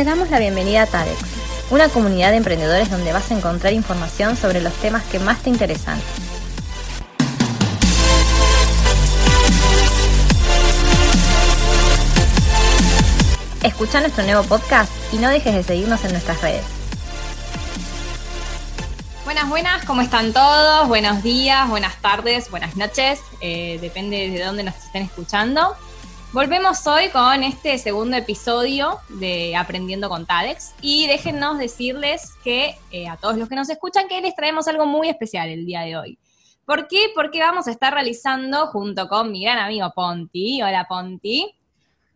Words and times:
Te 0.00 0.04
damos 0.04 0.30
la 0.30 0.38
bienvenida 0.38 0.84
a 0.84 0.86
TADEX, 0.86 1.18
una 1.68 1.90
comunidad 1.90 2.30
de 2.30 2.38
emprendedores 2.38 2.90
donde 2.90 3.12
vas 3.12 3.30
a 3.30 3.34
encontrar 3.34 3.74
información 3.74 4.34
sobre 4.34 4.62
los 4.62 4.72
temas 4.76 5.02
que 5.02 5.18
más 5.18 5.42
te 5.42 5.50
interesan. 5.50 6.00
Escucha 13.62 14.00
nuestro 14.00 14.24
nuevo 14.24 14.42
podcast 14.44 14.90
y 15.12 15.18
no 15.18 15.28
dejes 15.28 15.54
de 15.54 15.62
seguirnos 15.64 16.02
en 16.06 16.12
nuestras 16.12 16.40
redes. 16.40 16.64
Buenas, 19.26 19.50
buenas, 19.50 19.84
¿cómo 19.84 20.00
están 20.00 20.32
todos? 20.32 20.88
Buenos 20.88 21.22
días, 21.22 21.68
buenas 21.68 22.00
tardes, 22.00 22.50
buenas 22.50 22.74
noches, 22.74 23.20
eh, 23.42 23.76
depende 23.82 24.30
de 24.30 24.42
dónde 24.42 24.62
nos 24.62 24.76
estén 24.76 25.02
escuchando. 25.02 25.76
Volvemos 26.32 26.86
hoy 26.86 27.08
con 27.08 27.42
este 27.42 27.76
segundo 27.78 28.16
episodio 28.16 29.00
de 29.08 29.56
Aprendiendo 29.56 30.08
con 30.08 30.26
TADEX 30.26 30.76
y 30.80 31.08
déjennos 31.08 31.58
decirles 31.58 32.34
que 32.44 32.76
eh, 32.92 33.08
a 33.08 33.16
todos 33.16 33.36
los 33.36 33.48
que 33.48 33.56
nos 33.56 33.68
escuchan 33.68 34.06
que 34.06 34.20
les 34.20 34.36
traemos 34.36 34.68
algo 34.68 34.86
muy 34.86 35.08
especial 35.08 35.48
el 35.48 35.66
día 35.66 35.80
de 35.80 35.96
hoy. 35.96 36.18
¿Por 36.64 36.86
qué? 36.86 37.06
Porque 37.16 37.40
vamos 37.40 37.66
a 37.66 37.72
estar 37.72 37.92
realizando 37.92 38.68
junto 38.68 39.08
con 39.08 39.32
mi 39.32 39.42
gran 39.42 39.58
amigo 39.58 39.90
Ponti, 39.92 40.62
hola 40.62 40.86
Ponti, 40.88 41.52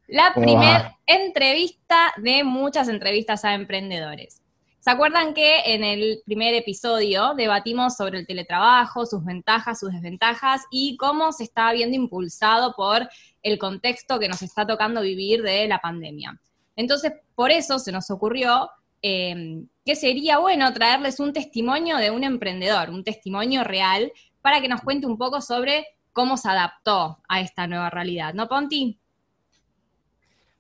la 0.07 0.33
primera 0.33 0.97
entrevista 1.07 2.15
de 2.17 2.45
muchas 2.45 2.87
entrevistas 2.87 3.45
a 3.45 3.55
emprendedores. 3.55 4.44
¿Se 4.85 4.91
acuerdan 4.91 5.33
que 5.33 5.61
en 5.65 5.83
el 5.83 6.21
primer 6.27 6.53
episodio 6.53 7.33
debatimos 7.35 7.97
sobre 7.97 8.19
el 8.19 8.27
teletrabajo, 8.27 9.07
sus 9.07 9.25
ventajas, 9.25 9.81
sus 9.81 9.91
desventajas 9.91 10.61
y 10.71 10.99
cómo 10.99 11.33
se 11.33 11.45
está 11.45 11.73
viendo 11.73 11.97
impulsado 11.97 12.75
por 12.77 13.09
el 13.43 13.59
contexto 13.59 14.19
que 14.19 14.29
nos 14.29 14.43
está 14.43 14.67
tocando 14.67 15.01
vivir 15.01 15.43
de 15.43 15.67
la 15.69 15.79
pandemia. 15.79 16.39
Entonces, 16.77 17.13
por 17.35 17.51
eso 17.51 17.79
se 17.79 17.93
nos 17.93 18.11
ocurrió 18.11 18.69
em, 19.01 19.69
que 19.87 19.97
sería 19.97 20.37
bueno 20.37 20.71
traerles 20.75 21.19
un 21.19 21.33
testimonio 21.33 21.97
de 21.97 22.11
un 22.11 22.23
emprendedor, 22.23 22.91
un 22.91 23.05
testimonio 23.05 23.65
real, 23.65 24.13
para 24.43 24.61
que 24.61 24.69
nos 24.69 24.83
cuente 24.83 25.07
un 25.07 25.17
poco 25.17 25.41
sobre 25.41 25.87
cómo 26.13 26.37
se 26.37 26.51
adaptó 26.51 27.21
a 27.27 27.41
esta 27.41 27.67
nueva 27.67 27.89
realidad, 27.89 28.35
¿no, 28.35 28.49
Ponti? 28.49 28.99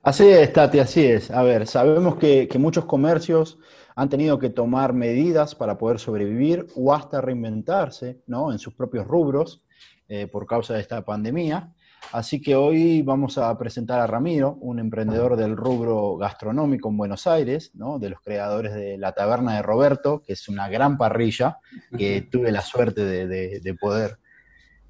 Así 0.04 0.28
es, 0.28 0.52
Tati, 0.52 0.78
así 0.80 1.02
es. 1.02 1.30
A 1.30 1.42
ver, 1.42 1.66
sabemos 1.66 2.16
que, 2.16 2.46
muchos 2.58 2.84
comercios 2.84 3.58
han 3.94 4.08
tenido 4.08 4.38
que 4.38 4.50
tomar 4.50 4.92
medidas 4.92 5.54
para 5.54 5.78
poder 5.78 5.98
sobrevivir 5.98 6.66
o 6.74 6.92
hasta 6.92 7.20
reinventarse 7.20 8.22
¿no? 8.26 8.52
en 8.52 8.58
sus 8.58 8.74
propios 8.74 9.06
rubros 9.06 9.62
eh, 10.08 10.26
por 10.26 10.46
causa 10.46 10.74
de 10.74 10.80
esta 10.80 11.04
pandemia. 11.04 11.72
Así 12.12 12.40
que 12.40 12.54
hoy 12.54 13.02
vamos 13.02 13.38
a 13.38 13.56
presentar 13.56 14.00
a 14.00 14.06
Ramiro, 14.06 14.58
un 14.60 14.78
emprendedor 14.78 15.36
del 15.36 15.56
rubro 15.56 16.16
gastronómico 16.16 16.88
en 16.88 16.96
Buenos 16.96 17.26
Aires, 17.26 17.70
¿no? 17.74 17.98
de 17.98 18.10
los 18.10 18.20
creadores 18.20 18.74
de 18.74 18.98
La 18.98 19.12
Taberna 19.12 19.56
de 19.56 19.62
Roberto, 19.62 20.22
que 20.22 20.34
es 20.34 20.48
una 20.48 20.68
gran 20.68 20.98
parrilla 20.98 21.58
que 21.96 22.22
tuve 22.22 22.52
la 22.52 22.60
suerte 22.60 23.04
de, 23.04 23.74
poder 23.80 24.18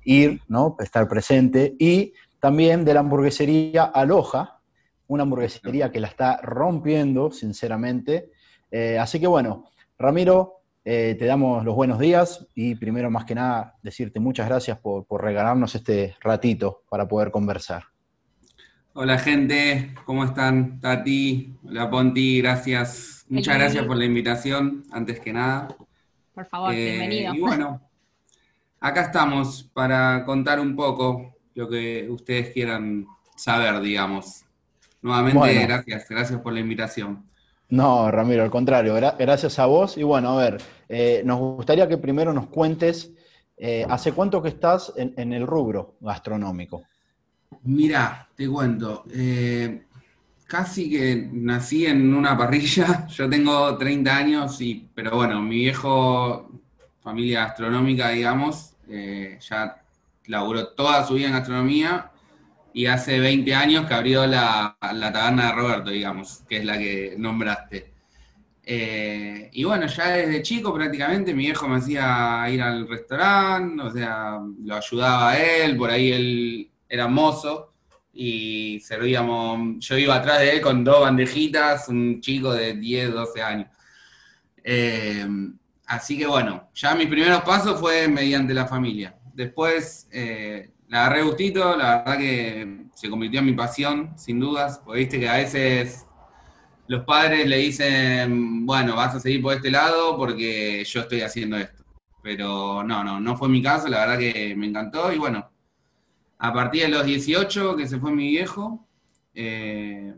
ir, 0.02 0.40
¿no? 0.48 0.76
estar 0.80 1.06
presente, 1.08 1.76
y 1.78 2.14
también 2.40 2.84
de 2.84 2.94
la 2.94 3.00
hamburguesería 3.00 3.84
Aloja, 3.84 4.60
una 5.06 5.22
hamburguesería 5.22 5.92
que 5.92 6.00
la 6.00 6.08
está 6.08 6.38
rompiendo, 6.42 7.30
sinceramente. 7.30 8.32
Eh, 8.76 8.98
así 8.98 9.20
que 9.20 9.28
bueno, 9.28 9.70
Ramiro, 9.96 10.62
eh, 10.84 11.14
te 11.16 11.26
damos 11.26 11.64
los 11.64 11.76
buenos 11.76 12.00
días 12.00 12.44
y 12.56 12.74
primero 12.74 13.08
más 13.08 13.24
que 13.24 13.36
nada 13.36 13.76
decirte 13.84 14.18
muchas 14.18 14.48
gracias 14.48 14.76
por, 14.78 15.06
regalarnos 15.22 15.76
este 15.76 16.16
ratito 16.20 16.82
para 16.90 17.06
poder 17.06 17.30
conversar. 17.30 17.84
Hola 18.94 19.16
gente, 19.16 19.94
¿cómo 20.04 20.24
están? 20.24 20.80
Tati, 20.80 21.54
hola 21.62 21.88
Ponti, 21.88 22.42
gracias. 22.42 23.24
Muchas 23.28 23.56
gracias 23.58 23.86
por 23.86 23.96
la 23.96 24.06
invitación, 24.06 24.82
antes 24.90 25.20
que 25.20 25.32
nada. 25.32 25.68
Por 26.34 26.46
favor, 26.46 26.74
eh, 26.74 26.96
bienvenido. 26.96 27.32
Y 27.32 27.38
bueno, 27.38 27.80
acá 28.80 29.02
estamos 29.02 29.70
para 29.72 30.24
contar 30.24 30.58
un 30.58 30.74
poco 30.74 31.36
lo 31.54 31.68
que 31.68 32.08
ustedes 32.10 32.50
quieran 32.50 33.06
saber, 33.36 33.80
digamos. 33.80 34.44
Nuevamente, 35.00 35.64
gracias, 35.64 36.08
gracias 36.08 36.40
por 36.40 36.52
la 36.52 36.58
invitación. 36.58 37.24
No, 37.74 38.08
Ramiro, 38.08 38.44
al 38.44 38.52
contrario, 38.52 38.94
gracias 38.94 39.58
a 39.58 39.66
vos. 39.66 39.98
Y 39.98 40.04
bueno, 40.04 40.38
a 40.38 40.44
ver, 40.44 40.62
eh, 40.88 41.22
nos 41.24 41.40
gustaría 41.40 41.88
que 41.88 41.98
primero 41.98 42.32
nos 42.32 42.46
cuentes, 42.46 43.10
eh, 43.56 43.84
¿hace 43.88 44.12
cuánto 44.12 44.40
que 44.40 44.50
estás 44.50 44.92
en, 44.96 45.32
el 45.32 45.44
rubro 45.44 45.96
gastronómico? 46.00 46.84
Mira, 47.64 48.28
te 48.36 48.48
cuento, 48.48 49.02
eh, 49.12 49.86
casi 50.46 50.88
que 50.88 51.28
nací 51.32 51.84
en 51.86 52.14
una 52.14 52.38
parrilla, 52.38 53.06
yo 53.08 53.28
tengo 53.28 53.76
30 53.76 54.16
años, 54.16 54.60
y, 54.60 54.88
pero 54.94 55.16
bueno, 55.16 55.42
mi 55.42 55.56
viejo, 55.56 56.48
familia 57.02 57.46
gastronómica, 57.46 58.10
digamos, 58.10 58.76
ya 58.86 59.82
laburó 60.26 60.68
toda 60.68 61.04
su 61.04 61.14
vida 61.14 61.26
en 61.26 61.32
gastronomía 61.32 62.12
y 62.74 62.86
hace 62.86 63.20
20 63.20 63.54
años 63.54 63.86
que 63.86 63.94
abrió 63.94 64.26
la, 64.26 64.76
la 64.92 65.12
taberna 65.12 65.46
de 65.46 65.52
Roberto, 65.52 65.90
digamos, 65.90 66.42
que 66.48 66.58
es 66.58 66.64
la 66.64 66.76
que 66.76 67.14
nombraste. 67.16 67.94
Eh, 68.66 69.48
y 69.52 69.62
bueno, 69.62 69.86
ya 69.86 70.08
desde 70.08 70.42
chico 70.42 70.74
prácticamente 70.74 71.34
mi 71.34 71.44
viejo 71.44 71.68
me 71.68 71.76
hacía 71.76 72.44
ir 72.50 72.60
al 72.60 72.88
restaurante, 72.88 73.80
o 73.80 73.90
sea, 73.92 74.40
lo 74.64 74.74
ayudaba 74.74 75.30
a 75.30 75.38
él, 75.38 75.76
por 75.76 75.90
ahí 75.90 76.10
él 76.12 76.70
era 76.88 77.06
mozo 77.06 77.74
y 78.12 78.80
servíamos, 78.80 79.78
yo 79.78 79.96
iba 79.96 80.16
atrás 80.16 80.40
de 80.40 80.52
él 80.52 80.60
con 80.60 80.82
dos 80.82 81.02
bandejitas, 81.02 81.88
un 81.88 82.20
chico 82.20 82.52
de 82.52 82.74
10, 82.74 83.12
12 83.12 83.42
años. 83.42 83.68
Eh, 84.64 85.26
así 85.86 86.18
que 86.18 86.26
bueno, 86.26 86.70
ya 86.74 86.96
mis 86.96 87.06
primeros 87.06 87.42
pasos 87.42 87.78
fue 87.78 88.08
mediante 88.08 88.52
la 88.52 88.66
familia. 88.66 89.14
Después 89.32 90.08
eh, 90.10 90.70
la 90.94 91.06
agarré 91.06 91.22
gustito, 91.24 91.76
la 91.76 91.96
verdad 91.96 92.18
que 92.18 92.86
se 92.94 93.10
convirtió 93.10 93.40
en 93.40 93.46
mi 93.46 93.52
pasión, 93.52 94.16
sin 94.16 94.38
dudas, 94.38 94.80
porque 94.84 95.00
viste 95.00 95.18
que 95.18 95.28
a 95.28 95.38
veces 95.38 96.06
los 96.86 97.04
padres 97.04 97.48
le 97.48 97.56
dicen, 97.56 98.64
bueno, 98.64 98.94
vas 98.94 99.16
a 99.16 99.18
seguir 99.18 99.42
por 99.42 99.54
este 99.54 99.72
lado 99.72 100.16
porque 100.16 100.84
yo 100.84 101.00
estoy 101.00 101.22
haciendo 101.22 101.56
esto. 101.56 101.82
Pero 102.22 102.84
no, 102.84 103.02
no, 103.02 103.18
no 103.18 103.36
fue 103.36 103.48
mi 103.48 103.60
caso, 103.60 103.88
la 103.88 104.06
verdad 104.06 104.18
que 104.20 104.54
me 104.54 104.66
encantó 104.66 105.12
y 105.12 105.18
bueno, 105.18 105.50
a 106.38 106.52
partir 106.52 106.82
de 106.82 106.90
los 106.90 107.04
18 107.04 107.74
que 107.74 107.88
se 107.88 107.98
fue 107.98 108.12
mi 108.12 108.28
viejo, 108.28 108.86
eh, 109.34 110.14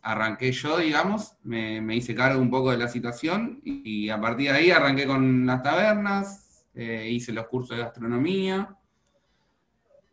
arranqué 0.00 0.50
yo, 0.52 0.78
digamos, 0.78 1.36
me, 1.42 1.94
hice 1.94 2.14
cargo 2.14 2.40
un 2.40 2.50
poco 2.50 2.70
de 2.70 2.78
la 2.78 2.88
situación 2.88 3.60
y, 3.62 4.08
a 4.08 4.18
partir 4.18 4.50
de 4.50 4.56
ahí 4.56 4.70
arranqué 4.70 5.06
con 5.06 5.44
las 5.44 5.62
tabernas, 5.62 6.64
eh, 6.74 7.06
hice 7.10 7.34
los 7.34 7.48
cursos 7.48 7.76
de 7.76 7.82
gastronomía 7.82 8.78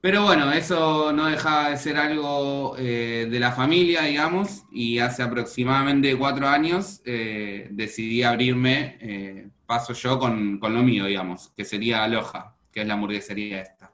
pero 0.02 0.24
bueno, 0.24 0.52
eso 0.52 1.14
no 1.14 1.28
deja 1.28 1.70
de 1.70 1.78
ser 1.78 1.96
algo 1.98 2.76
eh, 2.80 3.28
de 3.30 3.40
la 3.40 3.52
familia, 3.52 4.02
digamos, 4.02 4.64
y 4.72 4.98
hace 4.98 5.22
aproximadamente 5.22 6.18
cuatro 6.18 6.48
años 6.48 7.02
eh, 7.06 7.68
decidí 7.70 8.24
abrirme, 8.24 8.98
eh, 9.00 9.50
paso 9.68 9.94
yo 9.94 10.18
con, 10.18 10.60
lo 10.60 10.84
mío, 10.84 11.06
digamos, 11.06 11.54
que 11.56 11.64
sería 11.64 12.04
Aloha, 12.04 12.56
que 12.72 12.82
es 12.82 12.88
la 12.88 12.96
hamburguesería 12.96 13.62
esta. 13.62 13.92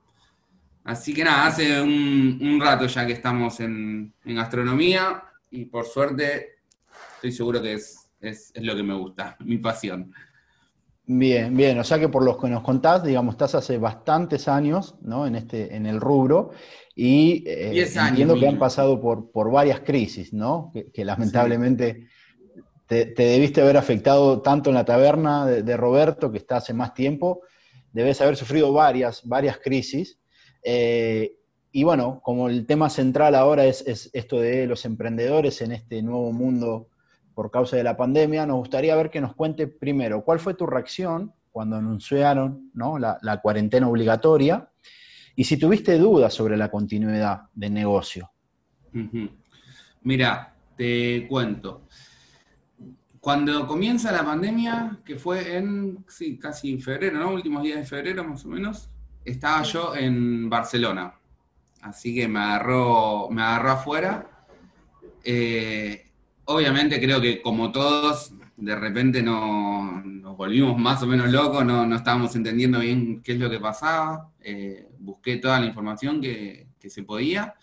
Así 0.86 1.14
que 1.14 1.26
nada, 1.26 1.48
hace 1.48 1.82
un, 1.82 2.58
rato 2.62 2.88
ya 2.88 3.06
que 3.06 3.12
estamos 3.12 3.60
en, 3.60 4.14
gastronomía 4.24 5.22
y 5.52 5.66
por 5.66 5.86
suerte 5.86 6.60
estoy 7.16 7.34
seguro 7.34 7.62
que 7.62 7.74
es, 7.74 8.10
es 8.22 8.54
lo 8.56 8.78
que 8.78 8.84
me 8.84 8.94
gusta, 8.94 9.36
mi 9.42 9.58
pasión. 9.58 10.14
Bien, 11.10 11.56
bien, 11.56 11.80
o 11.80 11.86
sea 11.86 12.00
que 12.00 12.10
por 12.10 12.22
los 12.26 12.38
que 12.38 12.50
nos 12.50 12.62
contás, 12.62 13.02
digamos, 13.02 13.36
estás 13.36 13.56
hace 13.56 13.78
bastantes 13.78 14.50
años, 14.50 14.96
¿no? 15.02 15.26
En 15.26 15.38
este, 15.38 15.74
en 15.74 15.86
el 15.86 16.02
rubro, 16.02 16.52
y 16.94 17.46
eh, 17.48 17.88
entiendo 17.96 18.36
que 18.36 18.46
han 18.46 18.60
pasado 18.60 19.00
por, 19.00 19.32
por 19.32 19.50
varias 19.50 19.80
crisis, 19.80 20.34
¿no? 20.34 20.74
Que, 20.94 21.06
lamentablemente 21.06 22.08
te, 22.88 23.14
debiste 23.16 23.62
haber 23.62 23.78
afectado 23.78 24.42
tanto 24.42 24.70
en 24.70 24.74
la 24.74 24.84
taberna 24.84 25.46
de, 25.46 25.78
Roberto, 25.78 26.30
que 26.30 26.40
está 26.40 26.58
hace 26.58 26.74
más 26.74 26.94
tiempo, 26.94 27.40
debes 27.94 28.20
haber 28.20 28.36
sufrido 28.36 28.74
varias, 28.74 29.22
varias 29.24 29.60
crisis. 29.60 30.20
Eh, 30.62 31.38
y 31.72 31.86
bueno, 31.86 32.20
como 32.22 32.50
el 32.50 32.66
tema 32.66 32.90
central 32.90 33.36
ahora 33.36 33.66
es, 33.66 33.82
es 33.88 34.10
esto 34.12 34.42
de 34.42 34.68
los 34.68 34.84
emprendedores 34.84 35.62
en 35.62 35.72
este 35.72 36.02
nuevo 36.02 36.34
mundo 36.34 36.90
por 37.38 37.52
causa 37.52 37.78
de 37.78 37.84
la 37.84 37.96
pandemia, 37.96 38.48
nos 38.48 38.58
gustaría 38.58 38.96
ver 38.96 39.12
que 39.12 39.22
nos 39.22 39.36
cuente 39.36 39.68
primero 39.68 40.24
cuál 40.24 40.40
fue 40.40 40.56
tu 40.56 40.66
reacción 40.66 41.36
cuando 41.52 41.76
anunciaron 41.76 42.72
la, 42.74 43.40
cuarentena 43.44 43.88
obligatoria 43.88 44.68
y 45.36 45.44
si 45.44 45.58
tuviste 45.58 46.00
dudas 46.00 46.34
sobre 46.34 46.58
la 46.58 46.72
continuidad 46.72 47.44
del 47.54 47.76
negocio. 47.76 48.32
Mira, 50.02 50.56
te 50.76 51.28
cuento. 51.28 51.84
Cuando 53.20 53.68
comienza 53.68 54.12
la 54.12 54.26
pandemia, 54.26 54.98
que 55.06 55.20
fue 55.20 55.58
en, 55.58 56.06
sí, 56.08 56.40
casi 56.40 56.80
febrero, 56.80 57.20
¿no? 57.20 57.30
Últimos 57.34 57.62
días 57.62 57.78
de 57.78 57.86
febrero 57.86 58.24
más 58.24 58.44
o 58.46 58.48
menos, 58.48 58.90
estaba 59.24 59.62
yo 59.62 59.96
en 59.96 60.50
Barcelona. 60.50 61.14
Así 61.84 62.16
que 62.16 62.28
me 62.28 62.40
agarró, 62.40 63.30
me 63.30 63.44
agarró 63.44 63.72
afuera. 63.74 64.28
Eh, 65.24 66.07
obviamente 66.48 67.00
creo 67.00 67.22
que 67.22 67.42
como 67.42 67.72
todos, 67.72 68.34
de 68.56 68.76
repente 68.76 69.22
no, 69.22 70.02
nos 70.04 70.36
volvimos 70.36 70.78
más 70.78 71.02
o 71.04 71.08
menos 71.08 71.32
locos, 71.32 71.64
no, 71.64 71.86
no 71.86 71.96
estábamos 71.96 72.36
entendiendo 72.36 72.80
bien 72.80 73.22
qué 73.22 73.34
es 73.34 73.40
lo 73.40 73.50
que 73.50 73.60
pasaba. 73.60 74.32
Eh, 74.42 74.88
busqué 75.00 75.38
toda 75.38 75.60
la 75.60 75.66
información 75.66 76.22
que, 76.22 76.68
que, 76.80 76.90
se 76.90 77.04
podía. 77.04 77.56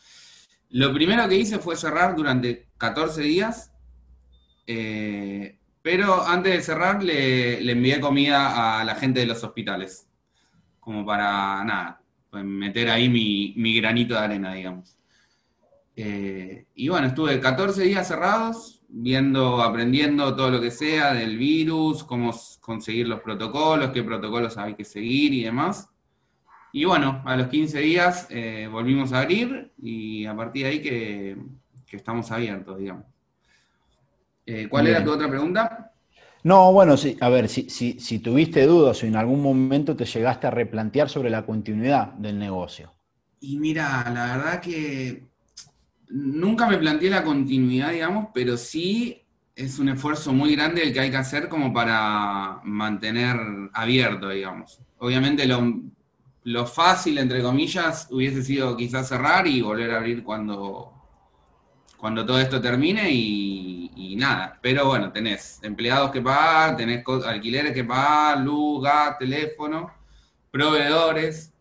Lo 0.71 0.93
primero 0.93 1.29
que 1.29 1.37
hice 1.37 1.59
fue 1.59 1.77
cerrar 1.77 2.15
durante 2.15 2.69
14 2.79 3.23
días, 3.23 3.73
eh, 4.67 5.59
pero 5.83 6.27
antes 6.27 6.53
de 6.53 6.63
cerrar 6.63 7.03
le, 7.03 7.61
le, 7.61 7.73
envié 7.73 8.01
comida 8.01 8.81
a 8.81 8.85
la 8.85 8.95
gente 8.95 9.21
de 9.21 9.27
los 9.27 9.43
hospitales, 9.45 10.09
como 10.81 11.05
para, 11.05 11.65
nada, 11.65 12.01
meter 12.33 12.91
ahí 12.91 13.09
mi, 13.09 13.55
mi 13.57 13.77
granito 13.77 14.15
de 14.15 14.21
arena, 14.21 14.53
digamos. 14.55 14.97
Eh, 15.97 16.67
y 16.75 16.89
bueno, 16.89 17.07
estuve 17.09 17.41
14 17.41 17.83
días 17.83 18.09
cerrados, 18.09 18.83
viendo, 18.89 19.63
aprendiendo 19.63 20.35
todo 20.35 20.51
lo 20.51 20.61
que 20.61 20.71
sea 20.71 21.15
del 21.15 21.39
virus, 21.39 22.05
cómo 22.05 22.35
conseguir 22.61 23.09
los 23.09 23.21
protocolos, 23.21 23.91
qué 23.91 24.03
protocolos 24.03 24.57
hay 24.59 24.75
que 24.75 24.85
seguir 24.85 25.33
y 25.35 25.45
demás. 25.45 25.89
Y 26.73 26.85
bueno, 26.85 27.23
a 27.25 27.37
los 27.37 27.47
15 27.47 27.79
días 27.81 28.27
eh, 28.31 28.69
volvimos 28.71 29.13
a 29.13 29.21
abrir 29.21 29.73
y 29.81 30.27
a 30.27 30.35
partir 30.35 30.65
de 30.65 30.69
ahí 30.71 30.83
que, 30.83 31.37
que 31.87 31.97
estamos 31.97 32.31
abiertos, 32.33 32.79
digamos. 32.79 33.05
Eh, 34.47 34.69
¿Cuál 34.69 34.87
Bien. 34.87 34.97
era 34.97 35.05
tu 35.05 35.13
otra 35.13 35.29
pregunta? 35.29 35.93
No, 36.43 36.73
bueno, 36.73 36.97
sí, 36.97 37.17
a 37.21 37.29
ver, 37.31 37.49
si, 37.49 37.71
si, 37.71 37.99
si 37.99 38.19
tuviste 38.19 38.67
dudas 38.67 39.03
o 39.03 39.07
en 39.07 39.17
algún 39.17 39.41
momento 39.41 39.97
te 39.97 40.05
llegaste 40.05 40.47
a 40.47 40.51
replantear 40.51 41.09
sobre 41.09 41.31
la 41.31 41.47
continuidad 41.47 42.13
del 42.15 42.39
negocio. 42.39 42.93
Y 43.41 43.57
mira, 43.59 44.11
la 44.13 44.37
verdad 44.37 44.61
que 44.61 45.23
nunca 46.09 46.67
me 46.67 46.79
planteé 46.79 47.11
la 47.11 47.25
continuidad, 47.25 47.93
digamos, 47.93 48.29
pero 48.33 48.57
sí 48.57 49.23
es 49.57 49.79
un 49.79 49.89
esfuerzo 49.89 50.33
muy 50.33 50.55
grande 50.57 50.83
el 50.83 50.93
que 50.93 51.01
hay 51.01 51.11
que 51.11 51.17
hacer 51.17 51.49
como 51.49 51.73
para 51.73 52.61
mantener 52.65 53.37
abierto, 53.73 54.31
digamos. 54.31 54.81
Obviamente 54.99 55.47
lo, 55.47 55.81
lo 56.45 56.67
fácil, 56.67 57.19
entre 57.19 57.43
comillas, 57.43 58.09
hubiese 58.11 58.43
sido 58.43 58.77
quizás 58.77 59.09
cerrar 59.09 59.47
y 59.47 59.63
volver 59.63 59.93
a 59.93 59.99
abrir 59.99 60.25
cuando, 60.25 60.93
cuando 61.97 62.27
todo 62.27 62.39
esto 62.39 62.61
termine 62.61 63.11
y, 63.11 63.93
y, 63.95 64.17
nada. 64.17 64.59
Pero 64.61 64.87
bueno, 64.87 65.13
tenés 65.13 65.61
empleados 65.63 66.11
que 66.11 66.21
pagar, 66.21 66.77
tenés 66.77 67.05
alquileres 67.25 67.73
que 67.73 67.85
pagar, 67.85 68.41
luz, 68.41 68.83
gas, 68.83 69.19
teléfono, 69.19 69.91
proveedores. 70.51 71.53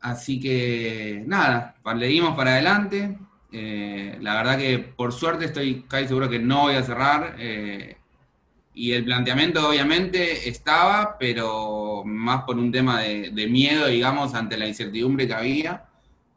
Así 0.00 0.40
que 0.40 1.22
nada, 1.26 1.76
le 1.94 2.06
dimos 2.06 2.34
para 2.34 2.52
adelante. 2.52 3.18
Eh, 3.52 4.16
la 4.20 4.34
verdad 4.34 4.58
que 4.58 4.78
por 4.78 5.12
suerte 5.12 5.44
estoy 5.44 5.84
casi 5.86 6.08
seguro 6.08 6.28
que 6.28 6.38
no 6.38 6.62
voy 6.62 6.74
a 6.74 6.82
cerrar. 6.82 7.36
Eh, 7.38 7.96
y 8.74 8.92
el 8.92 9.04
planteamiento 9.04 9.68
obviamente 9.68 10.48
estaba, 10.48 11.16
pero 11.18 12.02
más 12.04 12.44
por 12.44 12.56
un 12.58 12.72
tema 12.72 13.02
de, 13.02 13.30
de 13.30 13.46
miedo, 13.46 13.86
digamos, 13.86 14.34
ante 14.34 14.56
la 14.56 14.66
incertidumbre 14.66 15.26
que 15.26 15.34
había. 15.34 15.84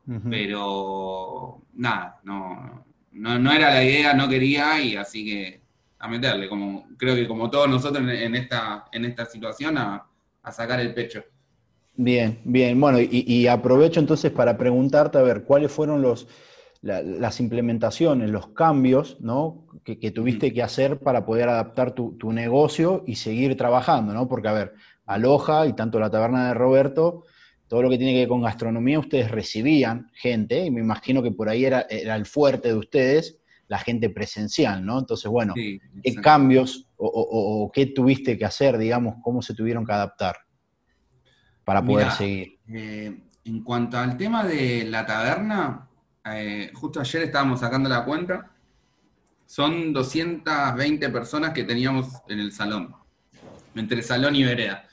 Uh 0.08 0.14
-huh. 0.14 0.30
Pero 0.30 1.62
nada, 1.76 2.20
no, 2.24 2.86
no, 3.14 3.40
no, 3.40 3.52
era 3.52 3.74
la 3.74 3.84
idea, 3.84 4.14
no 4.14 4.28
quería 4.28 4.80
y 4.82 4.96
así 4.98 5.26
que 5.26 5.62
a 5.98 6.08
meterle, 6.08 6.48
como 6.50 6.88
creo 6.98 7.16
que 7.16 7.28
como 7.28 7.50
todos 7.50 7.70
nosotros 7.70 8.04
en, 8.04 8.10
en 8.10 8.36
esta, 8.36 8.86
en 8.92 9.06
esta 9.06 9.26
situación, 9.26 9.78
a, 9.78 10.06
a, 10.44 10.52
sacar 10.52 10.80
el 10.80 10.94
pecho. 10.94 11.24
Bien, 11.96 12.40
bien. 12.44 12.80
Bueno, 12.80 13.00
y, 13.00 13.24
y 13.26 13.48
aprovecho 13.48 14.00
entonces 14.02 14.32
para 14.32 14.58
preguntarte, 14.58 15.18
a 15.18 15.22
ver, 15.22 15.44
¿cuáles 15.46 15.72
fueron 15.72 16.02
los 16.02 16.28
la, 16.86 17.02
las 17.02 17.40
implementaciones, 17.40 18.30
los 18.30 18.50
cambios 18.50 19.18
¿no? 19.20 19.66
que, 19.84 19.98
que, 19.98 20.12
tuviste 20.12 20.54
que 20.54 20.62
hacer 20.62 21.00
para 21.00 21.26
poder 21.26 21.50
adaptar 21.50 21.94
tu, 21.96 22.16
tu, 22.20 22.32
negocio 22.32 23.04
y 23.08 23.16
seguir 23.16 23.58
trabajando, 23.58 24.14
¿no? 24.14 24.28
Porque, 24.28 24.50
a 24.50 24.54
ver, 24.54 24.74
Aloja 25.08 25.66
y 25.66 25.74
tanto 25.74 26.00
la 26.00 26.12
taberna 26.12 26.50
de 26.50 26.54
Roberto, 26.54 27.24
todo 27.68 27.82
lo 27.82 27.90
que 27.90 27.98
tiene 27.98 28.14
que 28.14 28.20
ver 28.20 28.28
con 28.28 28.44
gastronomía, 28.44 29.00
ustedes 29.00 29.32
recibían 29.32 30.12
gente, 30.14 30.64
y 30.64 30.70
me 30.70 30.80
imagino 30.80 31.24
que 31.24 31.32
por 31.32 31.50
ahí 31.50 31.66
era, 31.66 31.88
era 31.90 32.16
el 32.16 32.28
fuerte 32.28 32.68
de 32.68 32.76
ustedes, 32.76 33.40
la 33.68 33.80
gente 33.80 34.12
presencial, 34.12 34.86
¿no? 34.86 35.00
Entonces, 35.00 35.32
bueno, 35.32 35.54
sí, 35.56 35.82
¿qué 36.04 36.14
cambios 36.14 36.88
o, 36.98 37.08
o, 37.08 37.64
o, 37.64 37.72
qué 37.72 37.88
tuviste 37.88 38.38
que 38.38 38.46
hacer, 38.46 38.78
digamos, 38.78 39.16
cómo 39.24 39.42
se 39.42 39.56
tuvieron 39.56 39.88
que 39.88 39.94
adaptar 39.94 40.36
para 41.64 41.84
poder 41.84 42.12
seguir? 42.12 42.60
Eh, 42.68 43.24
en 43.44 43.64
cuanto 43.64 43.98
al 43.98 44.18
tema 44.18 44.46
de 44.46 44.86
la 44.86 45.04
taberna, 45.08 45.90
eh, 46.26 46.72
justo 46.74 47.00
ayer 47.00 47.24
estábamos 47.24 47.60
sacando 47.60 47.88
la 47.88 48.04
cuenta, 48.04 48.52
son 49.46 49.94
220 49.94 51.10
personas 51.10 51.54
que 51.54 51.64
teníamos 51.64 52.08
en 52.28 52.40
el 52.40 52.52
salón, 52.52 52.96
entre 53.76 54.02
salón 54.02 54.36
y 54.36 54.44
vereda. 54.44 54.88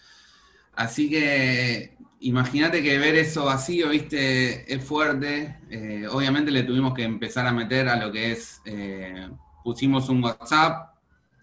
Así 0.74 1.08
que 1.08 1.96
imagínate 2.20 2.82
que 2.82 2.98
ver 2.98 3.14
eso 3.14 3.46
vacío, 3.46 3.88
viste, 3.88 4.72
es 4.72 4.84
fuerte. 4.84 5.58
Eh, 5.70 6.06
obviamente 6.10 6.50
le 6.50 6.64
tuvimos 6.64 6.94
que 6.94 7.04
empezar 7.04 7.46
a 7.46 7.52
meter 7.52 7.88
a 7.88 7.96
lo 7.96 8.12
que 8.12 8.32
es, 8.32 8.60
eh, 8.64 9.28
pusimos 9.64 10.08
un 10.08 10.22
WhatsApp, 10.22 10.94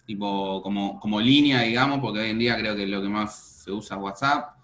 tipo 0.06 0.62
como, 0.62 1.00
como 1.00 1.20
línea, 1.20 1.62
digamos, 1.62 2.00
porque 2.00 2.20
hoy 2.20 2.30
en 2.30 2.40
día 2.40 2.58
creo 2.58 2.76
que 2.76 2.84
es 2.84 2.90
lo 2.90 3.02
que 3.02 3.10
más 3.10 3.62
se 3.64 3.72
usa 3.72 3.98
WhatsApp 3.98 4.60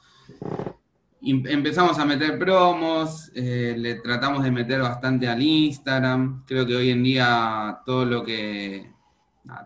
empezamos 1.32 1.98
a 2.00 2.06
meter 2.06 2.38
promos, 2.38 3.32
eh, 3.34 3.76
le 3.78 3.96
tratamos 3.96 4.44
de 4.44 4.52
meter 4.52 4.82
bastante 4.82 5.28
al 5.28 5.42
Instagram. 5.42 6.44
Creo 6.46 6.66
que 6.66 6.76
hoy 6.76 6.92
en 6.92 7.04
día 7.04 7.80
todo 7.86 8.06
lo 8.06 8.24
que 8.24 8.94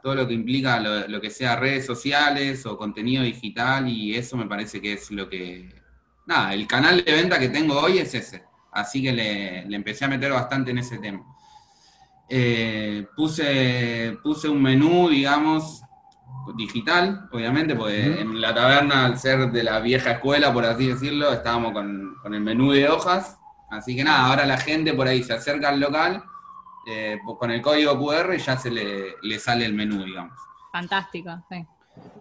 todo 0.04 0.14
lo 0.14 0.28
que 0.28 0.34
implica 0.34 0.80
lo, 0.80 1.08
lo, 1.08 1.22
que 1.22 1.30
sea 1.30 1.56
redes 1.56 1.86
sociales 1.86 2.66
o 2.66 2.78
contenido 2.78 3.24
digital 3.24 3.88
y 3.88 4.14
eso 4.14 4.36
me 4.36 4.46
parece 4.46 4.82
que 4.82 4.94
es 4.94 5.10
lo 5.10 5.30
que 5.30 5.74
nada, 6.26 6.54
el 6.54 6.68
canal 6.68 7.04
de 7.04 7.14
venta 7.14 7.40
que 7.40 7.50
tengo 7.50 7.80
hoy 7.80 7.98
es 8.00 8.14
ese. 8.14 8.44
Así 8.72 9.02
que 9.02 9.12
le, 9.12 9.66
le 9.66 9.76
empecé 9.76 10.06
a 10.06 10.10
meter 10.10 10.32
bastante 10.32 10.72
en 10.72 10.78
ese 10.78 10.98
tema. 11.00 11.26
Eh, 12.30 13.08
puse, 13.16 14.18
puse 14.22 14.48
un 14.48 14.62
menú, 14.62 15.10
digamos, 15.10 15.82
digital, 16.56 17.28
obviamente, 17.32 17.76
porque 17.76 18.10
uh 18.10 18.14
-huh. 18.14 18.22
en 18.22 18.42
la 18.42 18.54
taberna, 18.54 19.06
al 19.06 19.18
ser 19.18 19.52
de 19.52 19.64
la 19.64 19.80
vieja 19.80 20.12
escuela, 20.12 20.54
por 20.54 20.66
así 20.66 20.88
decirlo, 20.88 21.32
estábamos 21.32 21.74
con, 21.74 22.16
con, 22.22 22.34
el 22.34 22.42
menú 22.42 22.72
de 22.72 22.88
hojas. 22.90 23.38
Así 23.70 23.96
que 23.96 24.04
nada, 24.04 24.26
ahora 24.26 24.46
la 24.46 24.58
gente 24.58 24.94
por 24.94 25.08
ahí 25.08 25.24
se 25.24 25.34
acerca 25.34 25.70
al 25.70 25.80
local, 25.80 26.24
eh, 26.88 27.20
pues 27.24 27.38
con 27.38 27.52
el 27.52 27.62
código 27.62 28.00
QR 28.00 28.36
ya 28.38 28.58
se 28.58 28.72
le, 28.72 29.16
le, 29.22 29.40
sale 29.40 29.66
el 29.66 29.74
menú, 29.74 30.04
digamos. 30.04 30.38
Fantástico, 30.72 31.46
sí. 31.50 31.66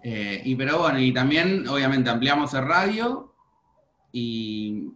Eh, 0.02 0.42
y 0.44 0.54
pero 0.56 0.78
bueno, 0.78 0.98
y 0.98 1.12
también 1.12 1.66
obviamente 1.68 2.10
ampliamos 2.10 2.52
el 2.54 2.66
radio 2.66 3.34
y 4.12 4.90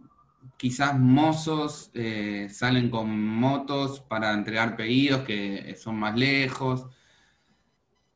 quizás 0.57 0.97
mozos 0.99 1.89
eh, 1.93 2.47
salen 2.51 2.89
con 2.89 3.09
motos 3.09 4.01
para 4.01 4.33
entregar 4.33 4.75
pedidos 4.75 5.21
que 5.23 5.75
son 5.81 5.97
más 5.97 6.15
lejos 6.17 6.87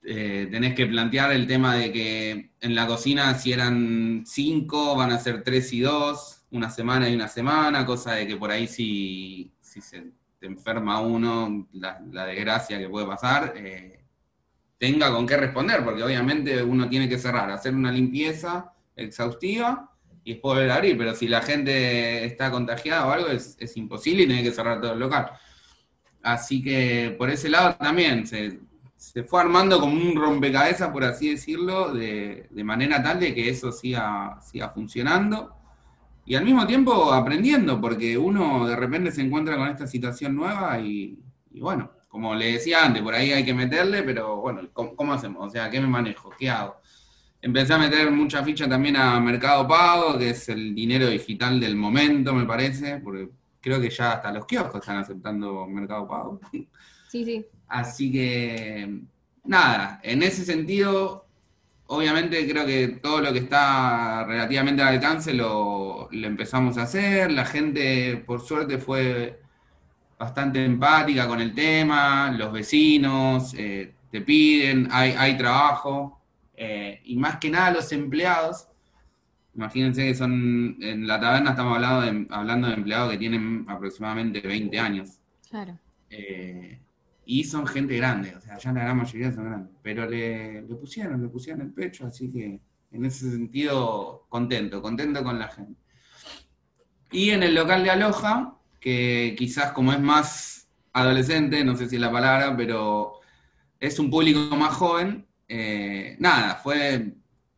eh, 0.09 0.47
tenés 0.49 0.73
que 0.73 0.85
plantear 0.85 1.33
el 1.33 1.45
tema 1.45 1.75
de 1.75 1.91
que 1.91 2.51
en 2.61 2.75
la 2.75 2.87
cocina 2.87 3.37
si 3.37 3.51
eran 3.51 4.23
cinco, 4.25 4.95
van 4.95 5.11
a 5.11 5.19
ser 5.19 5.43
tres 5.43 5.73
y 5.73 5.81
dos, 5.81 6.45
una 6.51 6.69
semana 6.69 7.09
y 7.09 7.15
una 7.15 7.27
semana, 7.27 7.85
cosa 7.85 8.13
de 8.13 8.25
que 8.25 8.37
por 8.37 8.49
ahí 8.49 8.67
si, 8.67 9.51
si 9.59 9.81
se 9.81 10.05
te 10.39 10.45
enferma 10.45 11.01
uno, 11.01 11.67
la, 11.73 11.99
desgracia 12.25 12.79
que 12.79 12.87
puede 12.87 13.05
pasar, 13.05 13.51
eh, 13.57 14.05
tenga 14.77 15.11
con 15.11 15.27
qué 15.27 15.35
responder, 15.35 15.83
porque 15.83 16.03
obviamente 16.03 16.63
uno 16.63 16.87
tiene 16.87 17.09
que 17.09 17.17
cerrar, 17.17 17.51
hacer 17.51 17.75
una 17.75 17.91
limpieza 17.91 18.71
exhaustiva 18.95 19.91
y 20.23 20.35
después 20.35 20.55
volver 20.55 20.71
a 20.71 20.75
abrir, 20.75 20.97
pero 20.97 21.15
si 21.15 21.27
la 21.27 21.41
gente 21.41 22.23
está 22.23 22.49
contagiada 22.49 23.07
o 23.07 23.11
algo, 23.11 23.27
es, 23.27 23.57
es 23.59 23.75
imposible 23.75 24.23
y 24.23 24.27
tiene 24.27 24.43
que 24.43 24.51
cerrar 24.53 24.79
todo 24.79 24.93
el 24.93 24.99
local. 24.99 25.31
Así 26.23 26.63
que 26.63 27.13
por 27.17 27.29
ese 27.29 27.49
lado 27.49 27.75
también 27.75 28.25
se, 28.25 28.66
se 28.97 29.23
fue 29.23 29.39
armando 29.39 29.79
como 29.79 29.93
un 29.93 30.15
rompecabezas, 30.15 30.89
por 30.89 31.03
así 31.03 31.29
decirlo, 31.29 31.93
de, 31.93 32.47
de, 32.49 32.63
manera 32.63 33.01
tal 33.01 33.19
de 33.19 33.33
que 33.33 33.47
eso 33.49 33.71
siga, 33.71 34.39
siga 34.41 34.69
funcionando. 34.69 35.53
Y 36.25 36.35
al 36.35 36.43
mismo 36.43 36.67
tiempo 36.67 37.13
aprendiendo, 37.13 37.79
porque 37.79 38.17
uno 38.17 38.67
de 38.67 38.75
repente 38.75 39.11
se 39.11 39.21
encuentra 39.21 39.55
con 39.55 39.69
esta 39.69 39.87
situación 39.87 40.35
nueva 40.35 40.79
y, 40.79 41.17
bueno, 41.51 41.91
como 42.09 42.35
le 42.35 42.53
decía 42.53 42.83
antes, 42.83 43.01
por 43.01 43.13
ahí 43.13 43.31
hay 43.31 43.45
que 43.45 43.53
meterle, 43.53 44.03
pero 44.03 44.37
bueno, 44.37 44.61
¿cómo, 44.73 44.95
¿cómo, 44.95 45.13
hacemos? 45.13 45.47
O 45.47 45.49
sea, 45.49 45.69
¿qué 45.69 45.79
me 45.79 45.87
manejo? 45.87 46.31
¿Qué 46.37 46.49
hago? 46.49 46.77
Empecé 47.39 47.75
a 47.75 47.77
meter 47.77 48.11
mucha 48.11 48.43
ficha 48.43 48.67
también 48.67 48.97
a 48.97 49.19
Mercado 49.19 49.67
Pago, 49.67 50.17
que 50.17 50.31
es 50.31 50.49
el 50.49 50.73
dinero 50.75 51.07
digital 51.07 51.59
del 51.59 51.75
momento, 51.75 52.33
me 52.33 52.45
parece, 52.45 52.97
porque 52.97 53.29
creo 53.61 53.79
que 53.79 53.89
ya 53.89 54.13
hasta 54.13 54.31
los 54.31 54.45
kioscos 54.45 54.81
están 54.81 54.97
aceptando 54.97 55.65
Mercado 55.67 56.07
Pago. 56.07 56.41
Sí, 57.09 57.23
sí. 57.23 57.45
Así 57.67 58.11
que, 58.11 59.01
nada, 59.43 59.99
en 60.03 60.23
ese 60.23 60.45
sentido, 60.45 61.25
obviamente 61.87 62.47
creo 62.49 62.65
que 62.65 62.87
todo 63.01 63.21
lo 63.21 63.33
que 63.33 63.39
está 63.39 64.25
relativamente 64.25 64.81
al 64.81 64.95
alcance 64.95 65.33
lo, 65.33 66.09
lo 66.11 66.27
empezamos 66.27 66.77
a 66.77 66.83
hacer. 66.83 67.31
La 67.31 67.45
gente, 67.45 68.23
por 68.25 68.41
suerte, 68.41 68.77
fue 68.77 69.39
bastante 70.17 70.63
empática 70.63 71.27
con 71.27 71.41
el 71.41 71.53
tema, 71.53 72.31
los 72.31 72.51
vecinos, 72.51 73.53
eh, 73.57 73.93
te 74.11 74.21
piden, 74.21 74.87
hay, 74.91 75.11
hay 75.11 75.37
trabajo, 75.37 76.19
eh, 76.55 77.01
y 77.05 77.15
más 77.17 77.37
que 77.37 77.49
nada 77.49 77.71
los 77.71 77.91
empleados, 77.91 78.67
imagínense 79.55 80.05
que 80.05 80.15
son, 80.15 80.77
en 80.81 81.07
la 81.07 81.19
taberna 81.19 81.51
estamos 81.51 81.75
hablando 81.75 82.01
de, 82.01 82.27
hablando 82.29 82.67
de 82.67 82.73
empleados 82.73 83.11
que 83.11 83.17
tienen 83.17 83.65
aproximadamente 83.67 84.41
20 84.41 84.79
años. 84.79 85.19
Claro. 85.49 85.77
Eh, 86.09 86.79
y 87.29 87.43
son 87.43 87.67
gente 87.67 87.97
grande, 87.97 88.33
o 88.35 88.41
sea, 88.41 88.57
ya 88.57 88.71
la 88.71 88.83
gran 88.83 88.97
mayoría 88.97 89.33
son 89.33 89.43
grandes, 89.43 89.75
pero 89.83 90.09
le, 90.09 90.61
le 90.61 90.75
pusieron, 90.75 91.21
le 91.21 91.27
pusieron 91.27 91.61
el 91.61 91.73
pecho, 91.73 92.07
así 92.07 92.31
que 92.31 92.61
en 92.91 93.05
ese 93.05 93.29
sentido, 93.29 94.25
contento, 94.29 94.81
contento 94.81 95.21
con 95.25 95.37
la 95.37 95.49
gente. 95.49 95.77
Y 97.11 97.31
en 97.31 97.43
el 97.43 97.53
local 97.53 97.83
de 97.83 97.89
Aloja, 97.89 98.55
que 98.79 99.35
quizás 99.37 99.73
como 99.73 99.91
es 99.91 99.99
más 99.99 100.69
adolescente, 100.93 101.65
no 101.65 101.75
sé 101.75 101.89
si 101.89 101.95
es 101.95 102.01
la 102.01 102.11
palabra, 102.11 102.55
pero 102.55 103.19
es 103.77 103.99
un 103.99 104.09
público 104.09 104.55
más 104.55 104.73
joven, 104.75 105.27
eh, 105.49 106.15
nada, 106.19 106.55
fue 106.55 107.13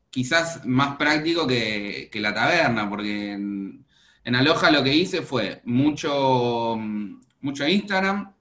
quizás 0.09 0.65
más 0.65 0.97
práctico 0.97 1.45
que, 1.45 2.09
la 2.15 2.33
taberna, 2.33 2.89
porque 2.89 3.33
en, 3.33 3.85
en, 4.23 4.35
Aloha 4.35 4.71
lo 4.71 4.83
que 4.83 4.95
hice 4.95 5.21
fue 5.21 5.61
mucho, 5.63 6.75
mucho 7.41 7.67
Instagram, 7.67 8.33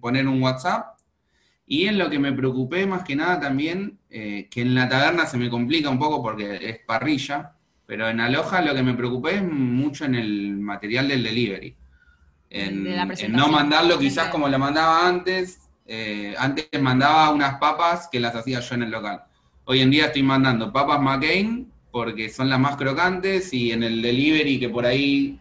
poner 0.00 0.28
un 0.28 0.42
WhatsApp, 0.42 0.98
y 1.66 1.86
en 1.86 1.98
lo 1.98 2.10
que 2.10 2.18
me 2.18 2.32
preocupé 2.32 2.86
más 2.86 3.02
que 3.04 3.16
nada 3.16 3.40
también, 3.40 3.98
eh, 4.10 4.48
que 4.50 4.62
en 4.62 4.74
la 4.74 4.88
taberna 4.88 5.26
se 5.26 5.38
me 5.38 5.48
complica 5.48 5.88
un 5.88 5.98
poco 5.98 6.22
porque 6.22 6.58
es 6.60 6.78
parrilla, 6.86 7.52
pero 7.86 8.08
en 8.08 8.20
Aloha 8.20 8.60
lo 8.62 8.74
que 8.74 8.82
me 8.82 8.94
preocupé 8.94 9.36
es 9.36 9.42
mucho 9.42 10.04
en 10.04 10.14
el 10.14 10.58
material 10.58 11.08
del 11.08 11.22
delivery. 11.22 11.76
En, 12.50 12.86
en 12.86 13.32
no 13.32 13.48
mandarlo 13.48 13.98
quizás 13.98 14.28
como 14.28 14.48
lo 14.48 14.58
mandaba 14.58 15.08
antes, 15.08 15.60
eh, 15.86 16.34
antes 16.38 16.68
mandaba 16.80 17.30
unas 17.30 17.58
papas 17.58 18.08
que 18.10 18.20
las 18.20 18.34
hacía 18.34 18.60
yo 18.60 18.74
en 18.74 18.82
el 18.82 18.90
local. 18.90 19.22
Hoy 19.64 19.80
en 19.80 19.90
día 19.90 20.06
estoy 20.06 20.22
mandando 20.22 20.72
papas 20.72 21.00
McCain 21.00 21.70
porque 21.90 22.28
son 22.28 22.48
las 22.48 22.58
más 22.58 22.76
crocantes 22.76 23.52
y 23.52 23.72
en 23.72 23.82
el 23.82 24.02
delivery 24.02 24.58
que 24.58 24.68
por 24.68 24.86
ahí, 24.86 25.38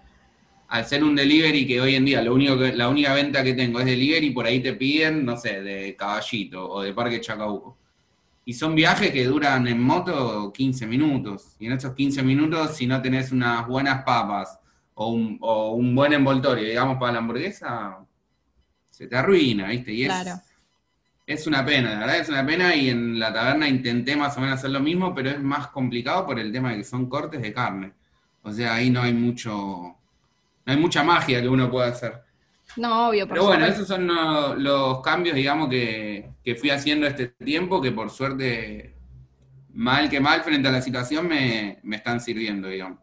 al 0.72 0.86
ser 0.86 1.04
un 1.04 1.14
delivery 1.14 1.68
que 1.68 1.82
hoy 1.82 1.96
en 1.96 2.06
día 2.06 2.22
lo 2.22 2.34
único 2.34 2.58
que, 2.58 2.72
la 2.72 2.88
única 2.88 3.14
venta 3.14 3.44
que 3.44 3.54
tengo 3.54 3.82
es 3.82 3.86
delivery, 3.86 4.30
por 4.30 4.46
ahí 4.46 4.62
te 4.62 4.72
piden, 4.74 5.26
no 5.26 5.36
sé, 5.36 5.62
de 5.62 5.98
Caballito 5.98 6.66
o 6.66 6.82
de 6.82 6.94
Parque 6.94 7.20
Chacabuco. 7.20 7.78
Y 8.46 8.54
son 8.54 8.74
viajes 8.74 9.12
que 9.12 9.26
duran 9.26 9.68
en 9.68 9.82
moto 9.84 10.50
15 10.54 10.88
minutos. 10.88 11.58
Y 11.60 11.66
en 11.66 11.74
esos 11.74 11.94
15 11.94 12.24
minutos, 12.24 12.78
si 12.78 12.88
no 12.88 13.02
tenés 13.02 13.34
unas 13.34 13.68
buenas 13.68 14.04
papas 14.06 14.60
o 14.94 15.10
un, 15.12 15.38
o 15.42 15.72
un 15.72 15.94
buen 15.94 16.14
envoltorio, 16.14 16.64
digamos, 16.64 16.98
para 16.98 17.12
la 17.12 17.20
hamburguesa, 17.20 17.98
se 18.90 19.08
te 19.08 19.16
arruina, 19.18 19.68
¿viste? 19.68 19.92
Y 19.92 20.06
es, 20.06 20.14
es 21.28 21.48
una 21.48 21.66
pena, 21.66 21.96
la 21.96 22.00
verdad 22.00 22.20
es 22.20 22.30
una 22.30 22.46
pena 22.46 22.74
y 22.74 22.90
en 22.90 23.20
la 23.20 23.34
taberna 23.34 23.68
intenté 23.68 24.16
más 24.16 24.38
o 24.38 24.40
menos 24.40 24.60
hacer 24.60 24.70
lo 24.70 24.80
mismo, 24.80 25.14
pero 25.14 25.32
es 25.32 25.42
más 25.42 25.68
complicado 25.68 26.26
por 26.26 26.40
el 26.40 26.50
tema 26.50 26.72
de 26.72 26.78
que 26.78 26.84
son 26.86 27.10
cortes 27.10 27.42
de 27.42 27.52
carne. 27.52 27.92
O 28.42 28.54
sea, 28.54 28.76
ahí 28.76 28.90
no 28.90 29.02
hay 29.02 29.14
mucho, 29.14 29.98
no 30.66 30.74
hay 30.74 30.80
mucha 30.80 31.04
magia 31.04 31.42
que 31.42 31.48
uno 31.48 31.70
pueda 31.70 31.88
hacer. 31.88 32.22
No, 32.78 33.10
obvio. 33.10 33.28
Pero 33.28 33.46
bueno, 33.46 33.66
esos 33.66 33.88
son 33.88 34.08
los, 34.64 35.02
cambios, 35.02 35.36
digamos, 35.36 35.70
que, 35.70 36.32
fui 36.60 36.70
haciendo 36.70 37.08
este 37.08 37.28
tiempo, 37.28 37.82
que 37.82 37.92
por 37.92 38.10
suerte, 38.10 38.96
mal 39.74 40.10
que 40.10 40.20
mal, 40.20 40.42
frente 40.42 40.70
a 40.70 40.72
la 40.72 40.82
situación, 40.82 41.28
me, 41.28 41.80
me 41.84 41.98
están 41.98 42.22
sirviendo, 42.22 42.70
digamos. 42.70 43.00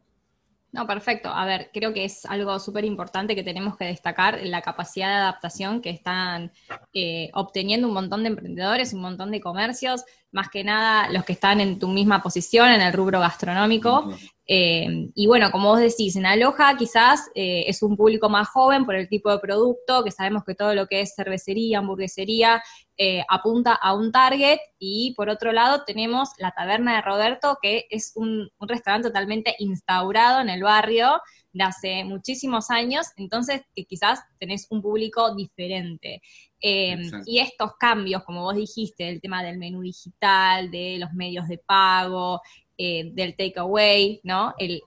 No, 0.71 0.87
perfecto. 0.87 1.31
A 1.31 1.47
ver, 1.47 1.71
creo 1.73 1.95
que 1.95 2.05
es 2.05 2.27
algo 2.27 2.59
súper 2.59 2.85
importante 2.85 3.35
que 3.35 3.43
tenemos 3.43 3.77
que 3.77 3.87
destacar, 3.87 4.39
la 4.43 4.61
capacidad 4.61 5.09
de 5.09 5.15
adaptación 5.15 5.81
que 5.81 5.89
están 5.91 6.53
eh, 6.93 7.31
obteniendo 7.33 7.89
un 7.89 7.95
montón 7.95 8.23
de 8.23 8.29
emprendedores, 8.29 8.93
un 8.93 9.01
montón 9.01 9.31
de 9.31 9.41
comercios, 9.41 10.05
más 10.31 10.49
que 10.51 10.63
nada 10.63 11.11
los 11.11 11.25
que 11.25 11.33
están 11.33 11.61
en 11.61 11.79
tu 11.79 11.89
misma 11.89 12.23
posición 12.23 12.69
en 12.69 12.81
el 12.81 12.93
rubro 12.93 13.21
gastronómico. 13.21 14.13
Eh, 14.51 15.11
y 15.15 15.27
bueno, 15.27 15.51
como 15.51 15.69
vos 15.69 15.81
decís, 15.81 16.17
en 16.17 16.25
Aloha 16.25 16.75
quizás 16.79 17.31
eh, 17.35 17.65
es 17.67 17.83
un 17.83 17.97
público 17.97 18.31
más 18.31 18.49
joven 18.49 18.87
por 18.87 18.95
el 18.95 19.07
tipo 19.09 19.31
de 19.31 19.39
producto, 19.39 20.03
que 20.03 20.11
sabemos 20.11 20.43
que 20.45 20.55
todo 20.55 20.75
lo 20.75 20.87
que 20.87 21.03
es 21.03 21.15
cervecería, 21.15 21.79
hamburguesería, 21.79 22.63
eh, 22.97 23.23
apunta 23.29 23.75
a 23.75 23.95
un 23.95 24.11
target. 24.11 24.59
Y 24.79 25.15
por 25.17 25.29
otro 25.29 25.53
lado 25.53 25.85
tenemos 25.85 26.31
la 26.39 26.51
Taberna 26.53 26.97
de 26.97 27.03
Roberto, 27.03 27.59
que 27.61 27.87
es 27.91 28.13
un, 28.15 28.49
restaurante 28.61 29.09
totalmente 29.09 29.55
instaurado 29.59 30.41
en 30.41 30.49
el 30.49 30.63
barrio 30.63 31.21
de 31.53 31.65
hace 31.65 32.05
muchísimos 32.05 32.71
años, 32.71 33.07
entonces 33.17 33.63
que 33.75 33.85
quizás 33.85 34.21
tenés 34.39 34.67
un 34.71 34.83
público 34.83 35.35
diferente. 35.35 36.21
Y 36.61 37.39
estos 37.39 37.73
cambios, 37.79 38.25
como 38.25 38.43
vos 38.43 38.57
dijiste, 38.57 39.09
el 39.09 39.21
tema 39.21 39.43
del 39.43 39.59
menú 39.59 39.83
digital, 39.83 40.71
de 40.71 40.99
los 40.99 41.13
medios 41.13 41.47
de 41.49 41.59
pago, 41.59 42.41
eh, 42.77 43.11
del 43.13 43.37
takeaway, 43.37 44.21
¿no? 44.23 44.55
El, 44.57 44.83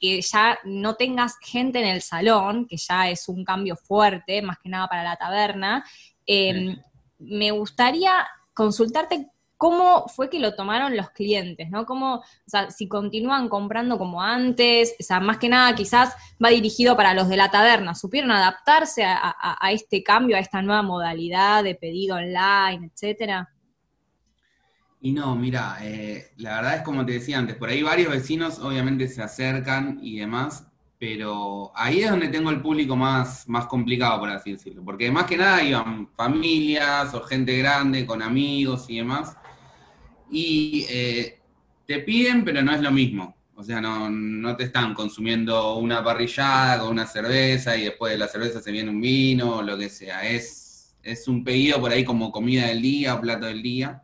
que 0.00 0.20
ya 0.20 0.58
no 0.64 0.94
tengas 0.96 1.36
gente 1.40 1.78
en 1.80 1.86
el 1.86 2.02
salón, 2.02 2.66
que 2.66 2.76
ya 2.76 3.10
es 3.10 3.28
un 3.28 3.44
cambio 3.44 3.76
fuerte, 3.76 4.42
más 4.42 4.58
que 4.58 4.68
nada 4.68 4.88
para 4.88 5.04
la 5.04 5.16
taberna. 5.16 5.84
Em, 6.26 6.76
me 7.18 7.50
gustaría 7.52 8.26
consultarte 8.54 9.28
cómo 9.58 10.06
fue 10.06 10.30
que 10.30 10.38
lo 10.38 10.54
tomaron 10.54 10.96
los 10.96 11.10
clientes, 11.10 11.68
¿no? 11.68 11.84
Cómo, 11.84 12.14
o 12.18 12.24
sea, 12.46 12.70
si 12.70 12.88
continúan 12.88 13.48
comprando 13.48 13.98
como 13.98 14.22
antes, 14.22 14.94
o 14.98 15.02
sea, 15.02 15.18
más 15.20 15.38
que 15.38 15.48
nada 15.48 15.74
quizás 15.74 16.14
va 16.42 16.48
dirigido 16.48 16.96
para 16.96 17.12
los 17.12 17.28
de 17.28 17.36
la 17.36 17.50
taberna, 17.50 17.94
¿supieron 17.94 18.30
adaptarse 18.30 19.04
a, 19.04 19.58
este 19.70 20.02
cambio, 20.04 20.36
a 20.36 20.40
esta 20.40 20.62
nueva 20.62 20.82
modalidad 20.82 21.64
de 21.64 21.74
pedido 21.74 22.16
online, 22.16 22.90
etcétera? 22.92 23.52
Y 25.00 25.12
no, 25.12 25.34
mira, 25.34 25.78
eh, 25.82 26.30
la 26.36 26.56
verdad 26.56 26.76
es 26.76 26.82
como 26.82 27.04
te 27.04 27.12
decía 27.12 27.38
antes, 27.38 27.56
por 27.56 27.68
ahí 27.68 27.82
varios 27.82 28.12
vecinos 28.12 28.60
obviamente 28.60 29.08
se 29.08 29.22
acercan 29.22 29.98
y 30.02 30.20
demás, 30.20 30.68
pero 30.98 31.70
ahí 31.74 32.00
es 32.00 32.10
donde 32.10 32.28
tengo 32.28 32.50
el 32.50 32.60
público 32.60 32.96
más, 32.96 33.48
más 33.48 33.66
complicado, 33.66 34.18
por 34.18 34.30
así 34.30 34.52
decirlo, 34.52 34.84
porque 34.84 35.10
más 35.10 35.26
que 35.26 35.36
nada 35.36 35.62
iban 35.62 36.08
familias 36.16 37.14
o 37.14 37.22
gente 37.22 37.56
grande 37.58 38.04
con 38.04 38.22
amigos 38.22 38.86
y 38.88 38.96
demás, 38.96 39.36
y 40.30 40.86
eh, 40.88 41.38
te 41.86 42.00
piden, 42.00 42.44
pero 42.44 42.62
no 42.62 42.72
es 42.72 42.80
lo 42.80 42.90
mismo. 42.90 43.34
O 43.56 43.64
sea, 43.64 43.80
no, 43.80 44.08
no 44.08 44.56
te 44.56 44.64
están 44.64 44.94
consumiendo 44.94 45.76
una 45.78 46.02
parrillada 46.04 46.78
con 46.80 46.90
una 46.90 47.06
cerveza 47.06 47.76
y 47.76 47.84
después 47.84 48.12
de 48.12 48.18
la 48.18 48.28
cerveza 48.28 48.60
se 48.60 48.70
viene 48.70 48.90
un 48.90 49.00
vino 49.00 49.56
o 49.56 49.62
lo 49.62 49.76
que 49.76 49.88
sea. 49.88 50.28
Es, 50.28 50.94
es 51.02 51.26
un 51.26 51.42
pedido 51.42 51.80
por 51.80 51.90
ahí 51.90 52.04
como 52.04 52.30
comida 52.30 52.68
del 52.68 52.80
día 52.82 53.14
o 53.14 53.20
plato 53.20 53.46
del 53.46 53.62
día. 53.62 54.02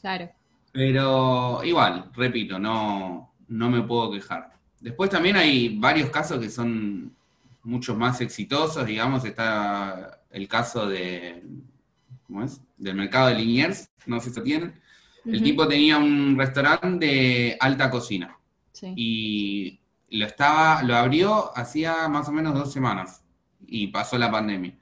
Claro. 0.00 0.28
Pero 0.72 1.62
igual, 1.62 2.10
repito, 2.14 2.58
no, 2.58 3.32
no 3.48 3.70
me 3.70 3.82
puedo 3.82 4.10
quejar. 4.10 4.52
Después 4.80 5.08
también 5.08 5.36
hay 5.36 5.78
varios 5.78 6.10
casos 6.10 6.40
que 6.40 6.50
son 6.50 7.14
mucho 7.62 7.96
más 7.96 8.20
exitosos, 8.20 8.86
digamos, 8.86 9.24
está 9.24 10.20
el 10.30 10.48
caso 10.48 10.86
de, 10.86 11.42
¿cómo 12.26 12.44
es? 12.44 12.60
Del 12.76 12.94
mercado 12.94 13.28
de 13.28 13.36
Liniers, 13.36 13.88
no 14.06 14.20
sé 14.20 14.30
si 14.30 14.36
lo 14.36 14.42
tienen. 14.42 14.80
El 15.26 15.42
tipo 15.42 15.66
tenía 15.66 15.98
un 15.98 16.36
restaurante 16.38 17.06
de 17.06 17.56
alta 17.58 17.90
cocina. 17.90 18.38
Y 18.94 19.80
lo 20.10 20.26
estaba, 20.26 20.82
lo 20.82 20.94
abrió 20.94 21.56
hacía 21.56 22.08
más 22.08 22.28
o 22.28 22.32
menos 22.32 22.54
dos 22.54 22.72
semanas. 22.72 23.24
Y 23.66 23.88
pasó 23.88 24.18
la 24.18 24.30
pandemia 24.30 24.76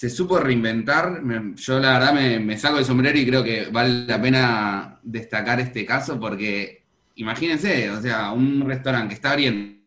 se 0.00 0.08
supo 0.08 0.38
reinventar. 0.38 1.20
yo 1.56 1.78
la 1.78 1.98
verdad 1.98 2.14
me, 2.40 2.56
saco 2.56 2.78
el 2.78 2.86
sombrero 2.86 3.18
y 3.18 3.26
creo 3.26 3.42
que 3.42 3.66
vale 3.66 4.06
la 4.06 4.22
pena 4.22 5.00
destacar 5.02 5.60
este 5.60 5.84
caso 5.84 6.18
porque 6.18 6.84
imagínense, 7.16 7.90
o 7.90 8.00
sea, 8.00 8.30
un 8.30 8.66
restaurante 8.66 9.08
que 9.08 9.14
está 9.16 9.32
abriendo, 9.32 9.78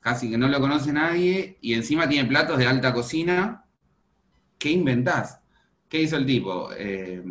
casi 0.00 0.30
que 0.30 0.36
no 0.38 0.48
lo 0.48 0.58
conoce 0.58 0.92
nadie 0.92 1.58
y 1.60 1.74
encima 1.74 2.08
tiene 2.08 2.28
platos 2.28 2.58
de 2.58 2.66
alta 2.66 2.92
cocina. 2.92 3.64
¿Qué 4.58 4.70
inventás? 4.70 5.38
¿Qué 5.88 6.00
hizo 6.00 6.16
el 6.16 6.24
tipo 6.26 6.70
eh, 6.76 7.22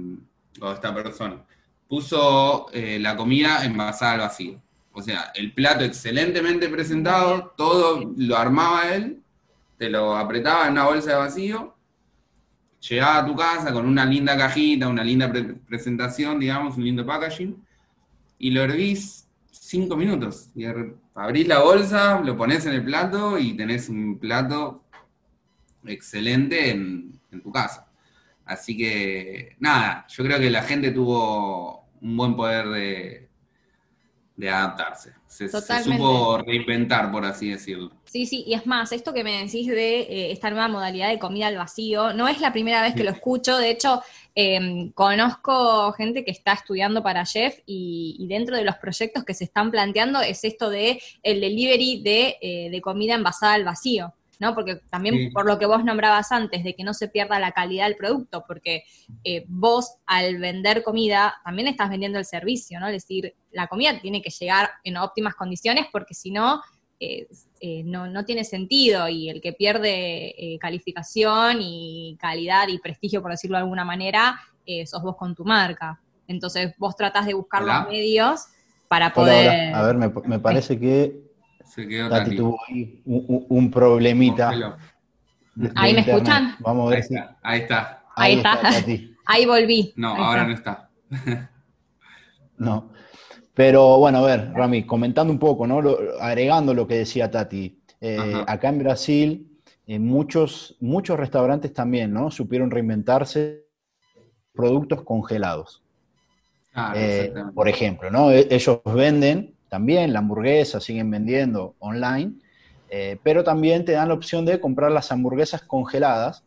o 0.62 0.71
esta 0.71 0.93
persona? 0.93 1.43
Puso 1.88 2.67
eh, 2.71 2.97
la 3.00 3.15
comida 3.15 3.65
envasada 3.65 4.13
al 4.13 4.19
vacío. 4.19 4.62
O 4.93 5.01
sea, 5.01 5.31
el 5.35 5.53
plato 5.53 5.83
excelentemente 5.83 6.69
presentado, 6.69 7.53
todo 7.57 8.13
lo 8.15 8.38
armaba 8.38 8.93
él, 8.93 9.21
te 9.77 9.89
lo 9.89 10.15
apretaba 10.15 10.65
en 10.65 10.74
una 10.74 10.85
bolsa 10.85 11.12
de 11.12 11.17
vacío 11.17 11.75
llegaba 12.89 13.19
a 13.19 13.25
tu 13.25 13.35
casa 13.35 13.74
con 13.74 13.85
una 13.85 14.05
linda 14.05 14.38
cajita, 14.38 14.88
una 14.88 15.03
linda 15.03 15.31
presentación, 15.67 16.39
digamos, 16.39 16.77
un 16.77 16.83
lindo 16.83 17.05
packaging, 17.05 17.55
y 18.38 18.51
lo 18.51 18.62
hervís 18.62 19.27
cinco 19.51 19.95
minutos. 19.95 20.50
Y 20.55 20.65
abrís 21.13 21.47
la 21.47 21.59
bolsa, 21.59 22.21
lo 22.21 22.38
pones 22.38 22.65
en 22.65 22.74
el 22.74 22.83
plato 22.83 23.38
y 23.39 23.53
tenés 23.53 23.89
un 23.89 24.19
plato 24.19 24.83
excelente 25.85 26.71
en, 26.71 27.19
tu 27.43 27.51
casa. 27.51 27.85
Así 28.45 28.77
que, 28.77 29.55
nada, 29.59 30.05
yo 30.07 30.23
creo 30.23 30.39
que 30.39 30.49
la 30.49 30.63
gente 30.63 30.91
tuvo 30.91 31.89
un 32.01 32.15
buen 32.15 32.35
poder 32.35 32.67
de, 32.67 33.29
de 34.35 34.49
adaptarse. 34.49 35.13
Se, 35.27 35.49
supo 35.49 36.37
reinventar, 36.37 37.11
por 37.11 37.25
así 37.25 37.49
decirlo. 37.49 37.91
Sí, 38.05 38.25
sí, 38.25 38.45
y 38.47 38.53
es 38.53 38.65
más, 38.65 38.93
esto 38.93 39.13
que 39.13 39.23
me 39.23 39.43
decís 39.43 39.67
de 39.67 39.99
eh, 40.01 40.31
esta 40.31 40.49
nueva 40.49 40.69
modalidad 40.69 41.09
de 41.09 41.19
comida 41.19 41.47
al 41.47 41.57
vacío, 41.57 42.13
no 42.13 42.29
es 42.29 42.39
la 42.39 42.53
primera 42.53 42.81
vez 42.81 42.95
que 42.95 43.03
lo 43.03 43.11
escucho, 43.11 43.57
de 43.57 43.69
hecho, 43.69 44.01
em, 44.33 44.91
conozco 44.93 45.91
gente 45.93 46.23
que 46.23 46.31
está 46.31 46.53
estudiando 46.53 47.03
para 47.03 47.25
chef 47.25 47.59
y, 47.65 48.25
dentro 48.29 48.55
de 48.55 48.63
los 48.63 48.77
proyectos 48.77 49.25
que 49.25 49.33
se 49.33 49.43
están 49.43 49.71
planteando 49.71 50.21
es 50.21 50.43
esto 50.45 50.69
de 50.69 51.01
el 51.21 51.41
delivery 51.41 52.01
de, 52.01 52.37
eh, 52.41 52.69
de 52.69 52.81
comida 52.81 53.15
envasada 53.15 53.55
al 53.55 53.65
vacío. 53.65 54.13
¿No? 54.39 54.54
Porque 54.56 54.77
también 54.89 55.32
por 55.32 55.46
lo 55.46 55.58
que 55.58 55.65
vos 55.65 55.84
nombrabas 55.84 56.32
antes, 56.32 56.63
de 56.63 56.75
que 56.75 56.84
no 56.84 56.94
se 56.94 57.08
pierda 57.08 57.39
la 57.39 57.51
calidad 57.51 57.86
del 57.86 57.96
producto, 57.96 58.44
porque 58.48 58.84
eh, 59.24 59.46
vos 59.48 59.98
al 60.06 60.38
vender 60.38 60.84
comida 60.84 61.36
también 61.44 61.68
estás 61.68 61.89
vendiendo 61.89 62.20
el 62.20 62.25
servicio, 62.25 62.80
¿no? 62.80 62.88
Es 62.88 62.94
decir, 62.94 63.36
la 63.51 63.68
comida 63.68 64.00
tiene 64.00 64.22
que 64.22 64.30
llegar 64.30 64.70
en 64.84 64.98
óptimas 64.98 65.36
condiciones 65.36 65.88
porque 65.92 66.13
si 66.13 66.32
no, 66.32 66.62
eh, 67.00 67.27
eh, 67.60 67.84
no, 67.84 68.25
tiene 68.25 68.44
sentido 68.44 69.08
y 69.10 69.30
el 69.30 69.42
que 69.42 69.54
pierde 69.54 70.58
calificación 70.60 71.58
y 71.62 72.18
calidad 72.20 72.68
y 72.68 72.80
prestigio, 72.80 73.22
por 73.22 73.32
decirlo 73.32 73.58
de 73.58 73.63
alguna 73.63 73.86
manera, 73.86 74.39
sos 74.86 75.01
vos 75.01 75.15
con 75.18 75.36
tu 75.36 75.44
marca. 75.44 76.00
Entonces 76.27 76.74
vos 76.77 76.96
tratás 76.96 77.25
de 77.25 77.34
buscar 77.34 77.63
los 77.63 77.88
medios 77.88 78.46
para 78.88 79.13
poder... 79.13 79.74
A 79.74 79.84
ver, 79.84 79.96
me 79.96 80.39
parece 80.39 80.80
que 80.80 81.25
se 81.65 81.88
quedó 81.88 82.10
Tati. 82.10 82.36
tuvo 82.36 82.60
ahí 82.67 83.01
un, 83.05 83.72
problemita. 83.72 84.77
¿Ahí 85.75 85.93
me 85.93 86.01
escuchan? 86.01 86.55
Vamos 86.60 86.88
a 86.88 86.95
ver 86.95 86.98
ahí 86.98 87.03
si. 87.03 87.15
Está, 87.15 87.38
ahí 87.41 87.62
está. 87.62 88.03
Ahí, 88.15 88.38
está. 88.38 88.60
ahí 89.25 89.45
volví. 89.45 89.93
No, 89.95 90.15
ahora 90.15 90.45
no 90.45 90.53
está. 90.53 90.89
no. 92.57 92.89
Pero 93.53 94.00
bueno, 94.00 94.19
a 94.19 94.22
ver, 94.22 94.51
Rami, 94.53 94.86
comentando 94.86 95.31
un 95.31 95.39
poco, 95.39 95.65
¿no? 95.65 95.81
agregando 96.19 96.74
lo 96.74 96.88
que 96.88 96.95
decía 96.95 97.31
Tati. 97.31 97.79
Eh, 98.01 98.43
acá 98.48 98.69
en 98.69 98.79
Brasil, 98.79 99.62
eh, 99.88 99.98
muchos, 99.98 100.75
muchos 100.81 101.17
restaurantes 101.17 101.74
también, 101.74 102.12
¿no? 102.13 102.29
Supieron 102.29 102.69
reinventarse 102.69 103.65
productos 104.53 105.03
congelados. 105.03 105.81
Eh, 106.95 107.34
por 107.53 107.69
ejemplo, 107.69 108.12
¿no? 108.12 108.31
E, 108.31 108.48
ellos 108.50 108.81
venden 108.84 109.54
también 109.69 110.13
la 110.13 110.19
hamburguesa, 110.19 110.79
siguen 110.79 111.10
vendiendo 111.10 111.75
online, 111.79 112.34
eh, 112.89 113.17
pero 113.24 113.43
también 113.43 113.84
te 113.84 113.93
dan 113.93 114.10
la 114.10 114.13
opción 114.13 114.45
de 114.45 114.60
comprar 114.60 114.91
las 114.91 115.12
hamburguesas 115.12 115.62
congeladas. 115.63 116.43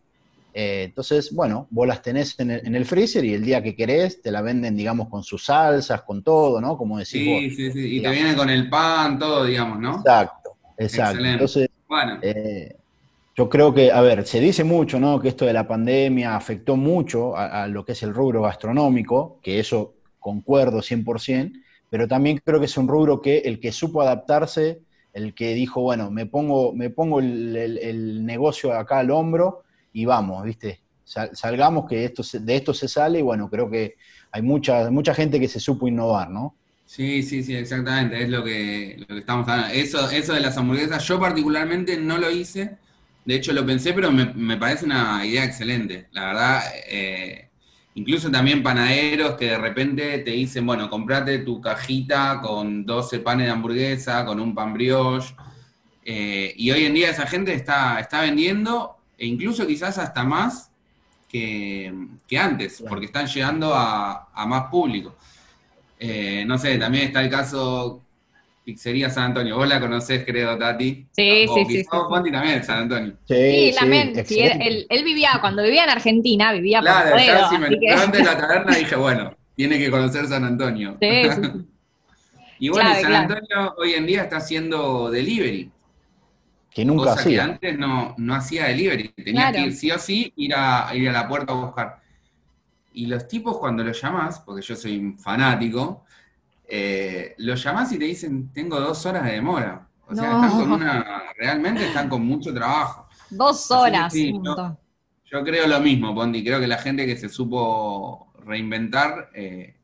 Eh, 0.54 0.84
entonces, 0.84 1.34
bueno, 1.34 1.66
vos 1.70 1.86
las 1.86 2.00
tenés 2.02 2.38
en 2.38 2.50
el, 2.50 2.84
freezer 2.84 3.24
y 3.24 3.34
el 3.34 3.44
día 3.44 3.62
que 3.62 3.76
querés 3.76 4.22
te 4.22 4.30
la 4.30 4.40
venden, 4.40 4.76
digamos, 4.76 5.08
con 5.08 5.22
sus 5.22 5.44
salsas, 5.44 6.02
con 6.02 6.22
todo, 6.22 6.60
¿no? 6.60 6.76
Como 6.76 6.98
decís 6.98 7.10
sí, 7.10 7.50
Sí, 7.50 7.70
sí, 7.72 7.96
y 7.96 8.02
te 8.02 8.10
vienen 8.10 8.34
con 8.34 8.48
el 8.48 8.68
pan, 8.68 9.18
todo, 9.18 9.44
digamos, 9.44 9.78
¿no? 9.78 9.96
Exacto, 9.96 10.56
exacto. 10.76 11.24
Entonces, 11.24 11.68
bueno. 11.86 12.18
Eh, 12.22 12.74
yo 13.36 13.48
creo 13.48 13.72
que, 13.72 13.92
a 13.92 14.00
ver, 14.00 14.26
se 14.26 14.40
dice 14.40 14.64
mucho, 14.64 14.98
¿no? 14.98 15.20
Que 15.20 15.28
esto 15.28 15.44
de 15.44 15.52
la 15.52 15.68
pandemia 15.68 16.34
afectó 16.34 16.76
mucho 16.76 17.36
a, 17.36 17.64
a 17.64 17.68
lo 17.68 17.84
que 17.84 17.92
es 17.92 18.02
el 18.02 18.12
rubro 18.12 18.42
gastronómico, 18.42 19.38
que 19.42 19.60
eso 19.60 19.94
concuerdo 20.18 20.78
100%, 20.78 21.52
pero 21.90 22.06
también 22.06 22.40
creo 22.44 22.58
que 22.58 22.66
es 22.66 22.76
un 22.76 22.88
rubro 22.88 23.20
que 23.20 23.38
el 23.38 23.60
que 23.60 23.72
supo 23.72 24.02
adaptarse, 24.02 24.80
el 25.12 25.34
que 25.34 25.54
dijo, 25.54 25.80
bueno, 25.80 26.10
me 26.10 26.26
pongo, 26.26 26.72
me 26.72 26.90
pongo 26.90 27.20
el, 27.20 28.24
negocio 28.24 28.72
acá 28.72 28.98
al 28.98 29.10
hombro 29.10 29.64
y 29.92 30.04
vamos, 30.04 30.44
¿viste? 30.44 30.80
salgamos 31.04 31.88
que 31.88 32.04
esto 32.04 32.22
de 32.38 32.56
esto 32.56 32.74
se 32.74 32.86
sale 32.86 33.20
y 33.20 33.22
bueno, 33.22 33.48
creo 33.48 33.70
que 33.70 33.94
hay 34.30 34.42
mucha, 34.42 34.90
mucha 34.90 35.14
gente 35.14 35.40
que 35.40 35.48
se 35.48 35.58
supo 35.58 35.88
innovar, 35.88 36.28
¿no? 36.28 36.54
Sí, 36.84 37.22
sí, 37.22 37.42
sí, 37.42 37.54
exactamente, 37.54 38.22
es 38.22 38.28
lo 38.28 38.44
que, 38.44 38.96
lo 38.98 39.06
que 39.06 39.18
estamos 39.18 39.48
hablando. 39.48 39.74
Eso, 39.74 40.10
eso 40.10 40.34
de 40.34 40.40
las 40.40 40.56
hamburguesas, 40.58 41.02
yo 41.04 41.18
particularmente 41.18 41.96
no 41.96 42.18
lo 42.18 42.30
hice, 42.30 42.76
de 43.24 43.34
hecho 43.34 43.52
lo 43.52 43.64
pensé, 43.64 43.94
pero 43.94 44.10
me, 44.12 44.32
me 44.34 44.56
parece 44.56 44.84
una 44.84 45.24
idea 45.24 45.44
excelente. 45.44 46.08
La 46.12 46.26
verdad, 46.26 46.62
eh, 46.90 47.47
Incluso 47.98 48.30
también 48.30 48.62
panaderos 48.62 49.32
que 49.32 49.46
de 49.46 49.58
repente 49.58 50.18
te 50.18 50.30
dicen, 50.30 50.64
bueno, 50.64 50.88
comprate 50.88 51.40
tu 51.40 51.60
cajita 51.60 52.40
con 52.40 52.86
12 52.86 53.18
panes 53.18 53.46
de 53.46 53.52
hamburguesa, 53.52 54.24
con 54.24 54.38
un 54.38 54.54
pan 54.54 54.72
brioche. 54.72 55.34
Eh, 56.04 56.54
y 56.56 56.70
hoy 56.70 56.84
en 56.84 56.94
día 56.94 57.10
esa 57.10 57.26
gente 57.26 57.52
está, 57.52 57.98
está 57.98 58.20
vendiendo, 58.20 58.98
e 59.18 59.26
incluso 59.26 59.66
quizás 59.66 59.98
hasta 59.98 60.22
más 60.22 60.70
que, 61.28 61.92
antes, 62.38 62.84
porque 62.88 63.06
están 63.06 63.26
llegando 63.26 63.74
a, 63.74 64.28
más 64.46 64.70
público. 64.70 65.16
Eh, 65.98 66.44
no 66.46 66.56
sé, 66.56 66.78
también 66.78 67.08
está 67.08 67.20
el 67.20 67.30
caso 67.30 68.04
Pizzería 68.68 69.08
San 69.08 69.24
Antonio. 69.24 69.56
Vos 69.56 69.66
la 69.66 69.80
conocés, 69.80 70.26
creo, 70.26 70.58
Tati. 70.58 71.06
Sí, 71.12 71.46
sí, 71.54 71.64
sí. 71.70 71.84
Ponti 71.90 72.30
también, 72.30 72.62
San 72.62 72.80
Antonio. 72.80 73.14
Sí, 73.26 73.72
también. 73.74 74.12
él, 74.14 75.04
vivía, 75.04 75.38
cuando 75.40 75.62
vivía 75.62 75.84
en 75.84 75.90
Argentina, 75.90 76.52
vivía 76.52 76.80
por 76.80 76.90
Claro, 76.90 77.16
ya 77.16 77.48
si 77.48 77.56
me 77.56 77.80
que... 77.80 77.90
antes 77.90 78.20
de 78.20 78.26
la 78.26 78.36
taberna 78.38 78.76
dije, 78.76 78.94
bueno, 78.94 79.34
tiene 79.56 79.78
que 79.78 79.90
conocer 79.90 80.26
San 80.26 80.44
Antonio. 80.44 80.98
Sí, 81.00 81.06
y 82.58 82.68
bueno, 82.68 82.90
San 83.00 83.14
Antonio 83.14 83.74
hoy 83.78 83.94
en 83.94 84.04
día 84.04 84.24
está 84.24 84.36
haciendo 84.36 85.10
delivery. 85.10 85.72
Que 86.70 86.84
nunca 86.84 87.04
cosa 87.04 87.20
hacía. 87.22 87.44
que 87.44 87.50
antes 87.52 87.78
no, 87.78 88.16
no 88.18 88.34
hacía 88.34 88.66
delivery. 88.66 89.08
Tenía 89.16 89.50
que 89.50 89.60
ir 89.62 89.72
sí 89.72 89.90
o 89.90 89.98
sí, 89.98 90.30
ir 90.36 90.52
a, 90.54 90.90
ir 90.94 91.08
a 91.08 91.12
la 91.12 91.26
puerta 91.26 91.54
a 91.54 91.56
buscar. 91.56 92.00
Y 92.92 93.06
los 93.06 93.26
tipos 93.26 93.56
cuando 93.56 93.82
los 93.82 93.98
llamas, 93.98 94.40
porque 94.40 94.60
yo 94.60 94.76
soy 94.76 94.98
un 94.98 95.18
fanático, 95.18 96.04
eh, 96.68 97.34
lo 97.38 97.54
llamás 97.54 97.90
y 97.92 97.98
te 97.98 98.04
dicen, 98.04 98.52
tengo 98.52 98.78
dos 98.78 99.04
horas 99.06 99.24
de 99.24 99.32
demora. 99.32 99.88
O 100.06 100.14
sea, 100.14 100.34
están 100.34 100.50
con 100.50 100.72
una, 100.72 101.24
realmente 101.36 101.86
están 101.86 102.08
con 102.08 102.24
mucho 102.24 102.52
trabajo. 102.52 103.08
Dos 103.30 103.70
horas. 103.70 104.12
yo, 104.14 105.44
creo 105.44 105.66
lo 105.66 105.80
mismo, 105.80 106.14
Pondi. 106.14 106.44
Creo 106.44 106.60
que 106.60 106.66
la 106.66 106.78
gente 106.78 107.06
que 107.06 107.16
se 107.16 107.28
supo 107.28 108.32
reinventar, 108.44 109.30
eh, 109.34 109.74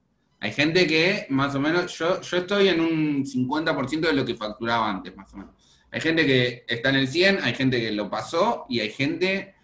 hay 0.41 0.53
gente 0.53 0.87
que 0.87 1.27
más 1.31 1.55
o 1.55 1.61
menos, 1.61 1.97
yo, 1.99 2.21
yo 2.21 2.37
estoy 2.37 2.69
en 2.69 2.81
un 2.81 3.25
50% 3.25 4.01
de 4.01 4.13
lo 4.13 4.25
que 4.25 4.35
facturaba 4.35 4.91
antes, 4.91 5.15
más 5.17 5.33
o 5.35 5.39
menos. 5.39 5.55
Hay 5.91 6.01
gente 6.01 6.27
que 6.27 6.65
está 6.67 6.91
en 6.91 6.97
el 6.97 7.09
100, 7.09 7.39
hay 7.43 7.55
gente 7.55 7.81
que 7.81 7.93
lo 7.93 8.11
pasó 8.11 8.67
y 8.69 8.81
hay 8.81 8.91
gente 8.91 9.55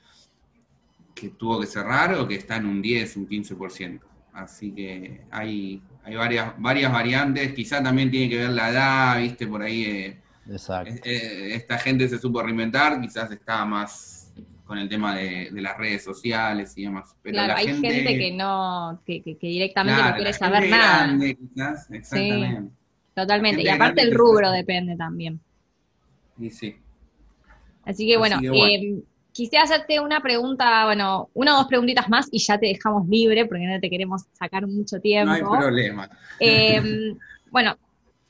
que 1.14 1.30
tuvo 1.30 1.60
que 1.60 1.66
cerrar 1.66 2.14
o 2.14 2.26
que 2.26 2.36
está 2.36 2.56
en 2.56 2.66
un 2.66 2.80
10, 2.80 3.16
un 3.16 3.28
15%. 3.28 4.00
Así 4.32 4.72
que 4.72 5.22
hay, 5.30 5.82
hay 6.02 6.14
varias, 6.16 6.54
varias 6.58 6.92
variantes, 6.92 7.52
quizá 7.52 7.82
también 7.82 8.10
tiene 8.10 8.28
que 8.28 8.38
ver 8.38 8.50
la 8.50 8.70
edad, 8.70 9.18
viste, 9.20 9.46
por 9.46 9.62
ahí 9.62 9.84
eh, 9.84 10.20
eh, 11.04 11.54
esta 11.54 11.78
gente 11.78 12.08
se 12.08 12.18
supo 12.18 12.42
reinventar, 12.42 13.00
quizás 13.00 13.30
está 13.30 13.64
más 13.64 14.32
con 14.64 14.78
el 14.78 14.88
tema 14.88 15.16
de, 15.16 15.50
las 15.52 15.76
redes 15.76 16.04
sociales 16.04 16.72
y 16.76 16.84
demás. 16.84 17.16
Pero 17.22 17.34
claro, 17.34 17.54
hay 17.56 17.66
gente, 17.66 18.18
que 18.18 18.32
no, 18.32 19.02
que, 19.04 19.36
directamente 19.40 20.02
no 20.02 20.14
quiere 20.14 20.32
saber 20.32 20.70
nada. 20.70 21.18
exactamente. 21.90 22.72
totalmente, 23.14 23.62
y 23.62 23.68
aparte 23.68 24.02
el 24.02 24.14
rubro 24.14 24.50
depende 24.50 24.96
también. 24.96 25.40
Y 26.38 26.50
sí. 26.50 26.76
Así 27.84 28.06
que 28.06 28.16
bueno, 28.16 28.38
eh, 28.42 29.02
quisiera 29.40 29.64
hacerte 29.64 29.98
una 30.00 30.20
pregunta, 30.20 30.84
bueno, 30.84 31.30
una 31.32 31.54
o 31.54 31.58
dos 31.60 31.66
preguntitas 31.66 32.10
más 32.10 32.28
y 32.30 32.38
ya 32.40 32.58
te 32.58 32.66
dejamos 32.66 33.08
libre 33.08 33.46
porque 33.46 33.64
no 33.64 33.80
te 33.80 33.88
queremos 33.88 34.24
sacar 34.34 34.66
mucho 34.66 35.00
tiempo. 35.00 35.32
No 35.32 35.54
hay 35.54 35.60
problema. 35.60 36.10
Em, 36.38 37.16
bueno, 37.50 37.74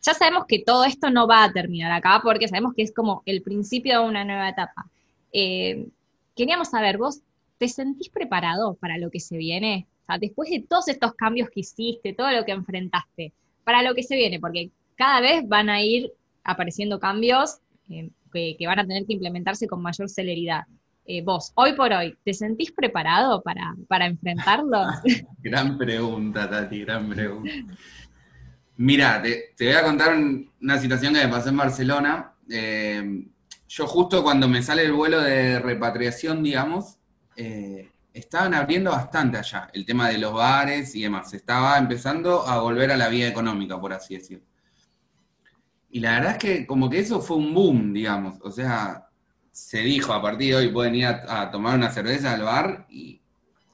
ya 0.01 0.14
sabemos 0.14 0.44
que 0.46 0.61
todo 0.61 0.85
esto 0.85 1.11
no 1.11 1.27
va 1.27 1.42
a 1.42 1.53
terminar 1.53 1.90
acá 1.90 2.20
porque 2.23 2.46
sabemos 2.46 2.75
que 2.75 2.83
es 2.83 2.94
como 2.94 3.25
el 3.27 3.42
principio 3.42 4.01
de 4.01 4.09
una 4.09 4.25
nueva 4.25 4.51
etapa. 4.51 4.87
Em, 5.33 5.90
queríamos 6.37 6.68
saber, 6.68 6.96
¿vos 6.96 7.23
te 7.59 7.66
sentís 7.66 8.09
preparado 8.09 8.75
para 8.75 8.96
lo 8.96 9.11
que 9.11 9.18
se 9.18 9.37
viene? 9.37 9.88
O 10.03 10.07
sea, 10.07 10.18
después 10.18 10.49
de 10.49 10.61
todos 10.61 10.87
estos 10.87 11.14
cambios 11.14 11.51
que 11.51 11.61
hiciste, 11.61 12.12
todo 12.12 12.31
lo 12.31 12.44
que 12.44 12.53
enfrentaste, 12.53 13.33
para 13.64 13.83
lo 13.83 13.96
que 13.96 14.05
se 14.05 14.14
viene, 14.14 14.38
porque 14.38 14.70
cada 14.94 15.20
vez 15.20 15.42
van 15.49 15.70
a 15.70 15.83
ir 15.83 16.12
apareciendo 16.44 17.01
cambios 17.01 17.59
em, 17.88 18.11
que, 18.33 18.55
que, 18.57 18.66
van 18.68 18.79
a 18.79 18.87
tener 18.87 19.05
que 19.07 19.14
implementarse 19.14 19.66
con 19.66 19.83
mayor 19.83 20.09
celeridad. 20.09 20.66
Eh, 21.06 21.22
vos, 21.22 21.52
hoy 21.54 21.72
por 21.74 21.92
hoy, 21.92 22.16
¿te 22.24 22.34
sentís 22.34 22.72
preparado 22.72 23.42
para, 23.42 23.74
para 23.88 24.06
enfrentarlo? 24.06 24.84
gran 25.38 25.76
pregunta, 25.76 26.48
Tati, 26.48 26.84
gran 26.84 27.08
pregunta. 27.08 27.50
Mira, 28.76 29.20
te, 29.20 29.54
voy 29.58 29.72
a 29.74 29.82
contar 29.82 30.16
una 30.60 30.78
situación 30.78 31.14
que 31.14 31.24
me 31.24 31.32
pasó 31.32 31.50
en 31.50 31.56
Barcelona. 31.56 32.32
Eh, 32.48 33.26
yo 33.68 33.86
justo 33.86 34.22
cuando 34.22 34.48
me 34.48 34.62
sale 34.62 34.84
el 34.84 34.92
vuelo 34.92 35.20
de 35.20 35.58
repatriación, 35.58 36.42
digamos, 36.42 36.98
eh, 37.36 37.90
estaban 38.12 38.54
abriendo 38.54 38.90
bastante 38.90 39.38
allá 39.38 39.68
el 39.72 39.84
tema 39.84 40.08
de 40.08 40.18
los 40.18 40.32
bares 40.32 40.94
y 40.94 41.02
demás. 41.02 41.32
Estaba 41.34 41.76
empezando 41.78 42.46
a 42.46 42.60
volver 42.60 42.90
a 42.90 42.96
la 42.96 43.08
vida 43.08 43.28
económica, 43.28 43.80
por 43.80 43.92
así 43.92 44.16
decirlo. 44.16 44.46
Y 45.90 46.00
la 46.00 46.12
verdad 46.12 46.32
es 46.32 46.38
que 46.38 46.66
como 46.66 46.88
que 46.88 47.00
eso 47.00 47.20
fue 47.20 47.36
un 47.36 47.52
boom, 47.52 47.92
digamos. 47.92 48.38
O 48.42 48.50
sea, 48.50 49.10
se 49.61 49.81
dijo 49.81 50.14
a 50.14 50.23
partir 50.23 50.51
de 50.51 50.57
hoy 50.57 50.68
pueden 50.68 50.94
ir 50.94 51.07
a, 51.07 51.51
tomar 51.51 51.77
una 51.77 51.90
cerveza 51.90 52.33
al 52.33 52.42
bar 52.42 52.87
y 52.88 53.20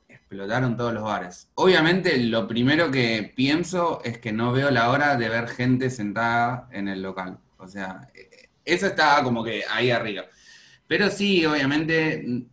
explotaron 0.08 0.76
todos 0.76 0.92
los 0.92 1.04
bares. 1.04 1.48
Obviamente 1.54 2.18
lo 2.18 2.48
primero 2.48 2.90
que 2.90 3.32
pienso 3.34 4.02
es 4.04 4.18
que 4.18 4.32
no 4.32 4.52
veo 4.52 4.70
la 4.70 4.90
hora 4.90 5.16
de 5.16 5.28
ver 5.28 5.46
gente 5.46 5.88
sentada 5.90 6.68
en 6.72 6.88
el 6.88 7.02
local. 7.02 7.38
O 7.58 7.68
sea, 7.68 8.08
eso 8.64 8.86
está 8.88 9.22
como 9.22 9.44
que 9.44 9.62
ahí 9.70 9.90
arriba. 9.90 10.24
Pero 10.88 11.08
sí, 11.08 11.46
obviamente 11.46 12.46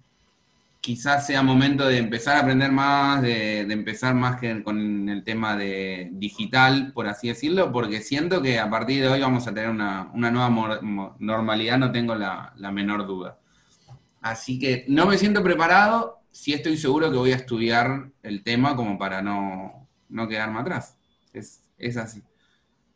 quizás 0.84 1.26
sea 1.26 1.42
momento 1.42 1.88
de 1.88 1.98
empezar 1.98 2.36
a 2.36 2.42
aprender 2.42 2.70
más, 2.70 3.22
de, 3.22 3.62
empezar 3.62 4.14
más 4.16 4.38
que 4.38 4.62
con 4.64 5.08
el 5.08 5.24
tema 5.24 5.56
de 5.56 6.10
digital, 6.12 6.92
por 6.92 7.08
así 7.08 7.30
decirlo, 7.30 7.72
porque 7.72 8.02
siento 8.02 8.42
que 8.42 8.60
a 8.60 8.70
partir 8.70 9.02
de 9.02 9.08
hoy 9.08 9.22
vamos 9.22 9.48
a 9.48 9.54
tener 9.54 9.70
una, 9.70 10.12
nueva 10.14 10.82
normalidad, 11.20 11.78
no 11.78 11.90
tengo 11.94 12.16
la, 12.16 12.54
menor 12.74 13.08
duda. 13.08 13.40
Así 14.22 14.60
que 14.60 14.84
no 14.90 15.06
me 15.06 15.18
siento 15.18 15.42
preparado, 15.42 16.20
sí 16.32 16.52
estoy 16.52 16.76
seguro 16.76 17.10
que 17.10 17.18
voy 17.18 17.32
a 17.32 17.38
estudiar 17.38 18.12
el 18.22 18.44
tema 18.44 18.76
como 18.76 18.98
para 18.98 19.22
no, 19.22 19.88
quedarme 20.28 20.60
atrás. 20.60 20.98
Es, 21.32 21.64
es 21.78 21.96
así. 21.96 22.22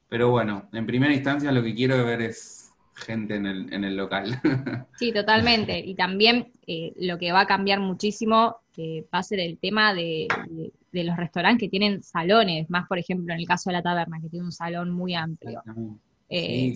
Pero 0.10 0.30
bueno, 0.30 0.68
en 0.74 0.86
primera 0.86 1.14
instancia 1.14 1.54
lo 1.54 1.64
que 1.64 1.74
quiero 1.74 2.04
ver 2.06 2.22
es 2.22 2.57
gente 2.98 3.36
en 3.36 3.46
el, 3.46 3.74
en 3.74 3.84
el 3.84 3.96
local. 3.96 4.40
Sí, 4.98 5.12
totalmente. 5.14 5.78
Y 5.78 5.94
también 5.94 6.52
eh, 6.66 6.92
lo 6.98 7.20
que 7.20 7.32
va 7.32 7.42
a 7.42 7.46
cambiar 7.46 7.80
muchísimo 7.80 8.58
eh, 8.76 9.06
va 9.14 9.20
a 9.20 9.24
ser 9.24 9.40
el 9.40 9.60
tema 9.60 9.94
de, 9.94 10.28
los 10.92 11.16
restaurantes 11.16 11.68
que 11.68 11.70
tienen 11.70 12.02
salones, 12.02 12.68
más 12.70 12.88
por 12.88 12.98
ejemplo 12.98 13.32
en 13.34 13.40
el 13.40 13.48
caso 13.48 13.70
de 13.70 13.76
la 13.76 13.84
taberna, 13.84 14.20
que 14.20 14.30
tiene 14.30 14.46
un 14.46 14.52
salón 14.52 14.90
muy 14.90 15.14
amplio. 15.14 15.62
Eh, 16.30 16.74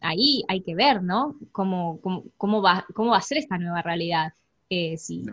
ahí 0.00 0.44
hay 0.46 0.60
que 0.60 0.74
ver, 0.74 1.02
¿no? 1.02 1.36
Cómo, 1.52 1.98
cómo, 2.36 2.60
va, 2.60 2.84
cómo 2.94 3.12
va 3.12 3.18
a 3.18 3.22
ser 3.22 3.38
esta 3.38 3.56
nueva 3.56 3.80
realidad. 3.80 4.34
si, 4.68 5.24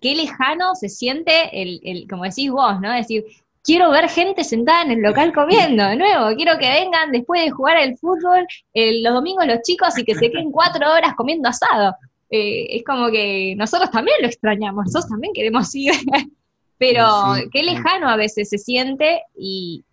qué 0.00 0.14
lejano 0.14 0.74
se 0.76 0.88
siente 0.88 1.32
el, 1.60 1.80
el, 1.82 2.08
como 2.08 2.22
decís 2.22 2.50
vos, 2.50 2.80
¿no? 2.80 2.92
Es 2.92 3.08
decir, 3.08 3.24
quiero 3.66 3.90
ver 3.90 4.08
gente 4.08 4.44
sentada 4.44 4.82
en 4.82 4.92
el 4.92 5.02
local 5.02 5.34
comiendo, 5.34 5.84
de 5.84 5.96
nuevo, 5.96 6.34
quiero 6.36 6.56
que 6.56 6.68
vengan 6.68 7.10
después 7.10 7.44
de 7.44 7.50
jugar 7.50 7.76
el 7.78 7.98
fútbol 7.98 8.46
los 8.72 9.12
domingos 9.12 9.46
los 9.46 9.60
chicos 9.62 9.98
y 9.98 10.04
que 10.04 10.14
se 10.14 10.30
queden 10.30 10.52
cuatro 10.52 10.90
horas 10.90 11.14
comiendo 11.16 11.48
asado. 11.48 11.96
Eh, 12.30 12.76
es 12.76 12.84
como 12.84 13.10
que 13.10 13.54
nosotros 13.56 13.90
también 13.90 14.16
lo 14.20 14.28
extrañamos, 14.28 14.86
nosotros 14.86 15.10
también 15.10 15.32
queremos 15.34 15.74
ir, 15.74 15.92
pero 16.78 17.34
qué 17.52 17.62
lejano 17.64 18.08
a 18.08 18.16
veces 18.16 18.48
se 18.48 18.58
siente 18.58 19.22
y, 19.36 19.84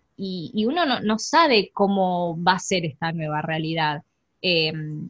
uno 0.66 1.00
no, 1.00 1.18
sabe 1.18 1.70
cómo 1.74 2.40
va 2.42 2.52
a 2.52 2.58
ser 2.60 2.84
esta 2.84 3.12
nueva 3.12 3.42
realidad. 3.42 4.02
Em, 4.40 5.08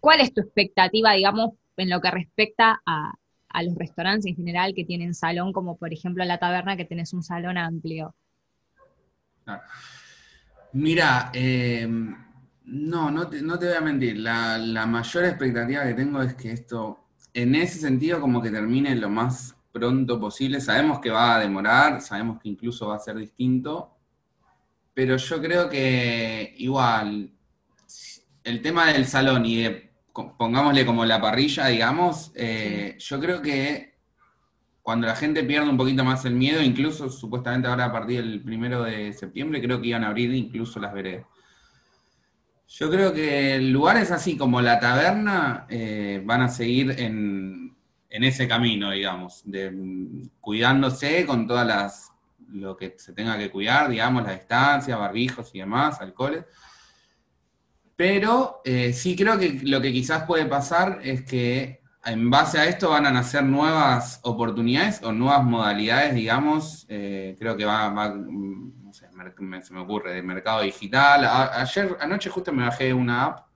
¿Cuál 0.00 0.20
es 0.20 0.32
tu 0.32 0.40
expectativa, 0.40 1.12
digamos, 1.12 1.52
en 1.76 1.90
lo 1.90 2.00
que 2.00 2.10
respecta 2.10 2.80
a, 2.86 3.12
a 3.54 3.62
los 3.62 3.74
restaurantes 3.76 4.26
en 4.26 4.36
general 4.36 4.74
que 4.74 4.84
tienen 4.84 5.14
salón, 5.14 5.52
como 5.52 5.76
por 5.76 5.92
ejemplo 5.92 6.24
la 6.24 6.38
taberna 6.38 6.76
que 6.76 6.84
tenés 6.84 7.12
un 7.12 7.22
salón 7.22 7.56
amplio? 7.56 8.14
Mira, 10.72 11.30
eh, 11.32 11.86
no, 12.64 13.10
no 13.12 13.28
te, 13.28 13.42
voy 13.42 13.76
a 13.76 13.80
mentir. 13.80 14.18
La, 14.18 14.86
mayor 14.86 15.24
expectativa 15.24 15.84
que 15.84 15.94
tengo 15.94 16.20
es 16.20 16.34
que 16.34 16.50
esto, 16.50 16.98
en 17.32 17.54
ese 17.54 17.78
sentido, 17.78 18.20
como 18.20 18.42
que 18.42 18.50
termine 18.50 18.96
lo 18.96 19.08
más 19.08 19.54
pronto 19.70 20.18
posible. 20.18 20.60
Sabemos 20.60 20.98
que 20.98 21.10
va 21.10 21.36
a 21.36 21.40
demorar, 21.40 22.00
sabemos 22.00 22.40
que 22.40 22.48
incluso 22.48 22.88
va 22.88 22.96
a 22.96 22.98
ser 22.98 23.16
distinto, 23.16 23.96
pero 24.92 25.16
yo 25.16 25.40
creo 25.40 25.68
que 25.68 26.54
igual 26.58 27.30
el 28.42 28.62
tema 28.62 28.92
del 28.92 29.06
salón 29.06 29.46
y 29.46 29.62
de 29.62 29.93
pongámosle 30.14 30.86
como 30.86 31.04
la 31.04 31.20
parrilla, 31.20 31.66
digamos, 31.66 32.32
eh, 32.36 32.96
yo 32.98 33.20
creo 33.20 33.42
que 33.42 33.94
cuando 34.82 35.06
la 35.06 35.16
gente 35.16 35.42
pierde 35.42 35.68
un 35.68 35.76
poquito 35.76 36.04
más 36.04 36.24
el 36.24 36.34
miedo, 36.34 36.62
incluso 36.62 37.10
supuestamente 37.10 37.68
ahora 37.68 37.86
a 37.86 37.92
partir 37.92 38.22
del 38.22 38.42
primero 38.42 38.82
de 38.84 39.12
septiembre, 39.12 39.60
creo 39.60 39.80
que 39.80 39.88
iban 39.88 40.04
a 40.04 40.08
abrir 40.08 40.32
incluso 40.32 40.78
las 40.78 40.92
veredas. 40.92 41.26
Yo 42.68 42.90
creo 42.90 43.12
que 43.12 43.58
lugares 43.60 44.10
así 44.10 44.36
como 44.36 44.60
la 44.60 44.78
taberna 44.78 45.66
eh, 45.68 46.22
van 46.24 46.42
a 46.42 46.48
seguir 46.48 46.94
en, 46.98 47.76
en, 48.10 48.24
ese 48.24 48.46
camino, 48.46 48.90
digamos, 48.90 49.42
de, 49.44 49.72
cuidándose 50.40 51.24
con 51.26 51.46
todas 51.46 51.66
las 51.66 52.10
lo 52.48 52.76
que 52.76 52.94
se 52.98 53.12
tenga 53.12 53.36
que 53.36 53.50
cuidar, 53.50 53.88
digamos, 53.88 54.22
la 54.24 54.34
distancia, 54.34 54.96
barbijos 54.96 55.50
y 55.54 55.58
demás, 55.58 56.00
alcoholes 56.00 56.44
pero 57.96 58.60
eh, 58.64 58.92
sí 58.92 59.16
creo 59.16 59.38
que 59.38 59.60
lo 59.62 59.80
que 59.80 59.92
quizás 59.92 60.24
puede 60.24 60.46
pasar 60.46 61.00
es 61.02 61.24
que 61.24 61.80
en 62.04 62.30
base 62.30 62.58
a 62.58 62.66
esto 62.66 62.90
van 62.90 63.06
a 63.06 63.10
nacer 63.10 63.44
nuevas 63.44 64.20
oportunidades 64.22 65.00
o 65.02 65.12
nuevas 65.12 65.44
modalidades, 65.44 66.14
digamos. 66.14 66.86
Eh, 66.88 67.36
creo 67.38 67.56
que 67.56 67.64
va, 67.64 67.90
no 67.90 68.92
sé, 68.92 69.08
se 69.62 69.72
me 69.74 69.80
ocurre, 69.80 70.14
de 70.14 70.22
mercado 70.22 70.62
digital. 70.62 71.24
ayer, 71.24 71.96
anoche 72.00 72.30
justo 72.30 72.52
me 72.52 72.64
bajé 72.64 72.92
una 72.92 73.24
app 73.24 73.46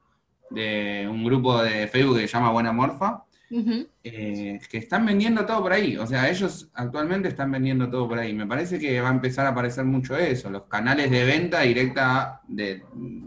de 0.51 1.07
un 1.11 1.25
grupo 1.25 1.63
de 1.63 1.89
Facebook 1.89 2.17
que 2.17 2.29
se 2.29 2.35
llama 2.35 2.51
Buena 2.51 2.73
Morfa, 2.73 3.25
eh, 3.51 4.61
que 4.71 4.79
están 4.79 5.07
vendiendo 5.07 5.47
todo 5.47 5.63
por 5.63 5.73
ahí. 5.73 5.97
O 5.97 6.07
sea, 6.07 6.29
ellos 6.29 6.69
actualmente 6.75 7.29
están 7.29 7.51
vendiendo 7.51 7.89
todo 7.89 8.09
por 8.09 8.19
ahí. 8.19 8.33
Me 8.35 8.47
parece 8.47 8.79
que 8.79 9.01
va 9.01 9.09
a 9.09 9.13
empezar 9.13 9.47
a 9.47 9.51
aparecer 9.51 9.85
mucho 9.85 10.17
eso, 10.17 10.51
los 10.51 10.65
canales 10.65 11.11
de 11.11 11.25
venta 11.25 11.61
directa 11.61 12.43
de, 12.47 12.83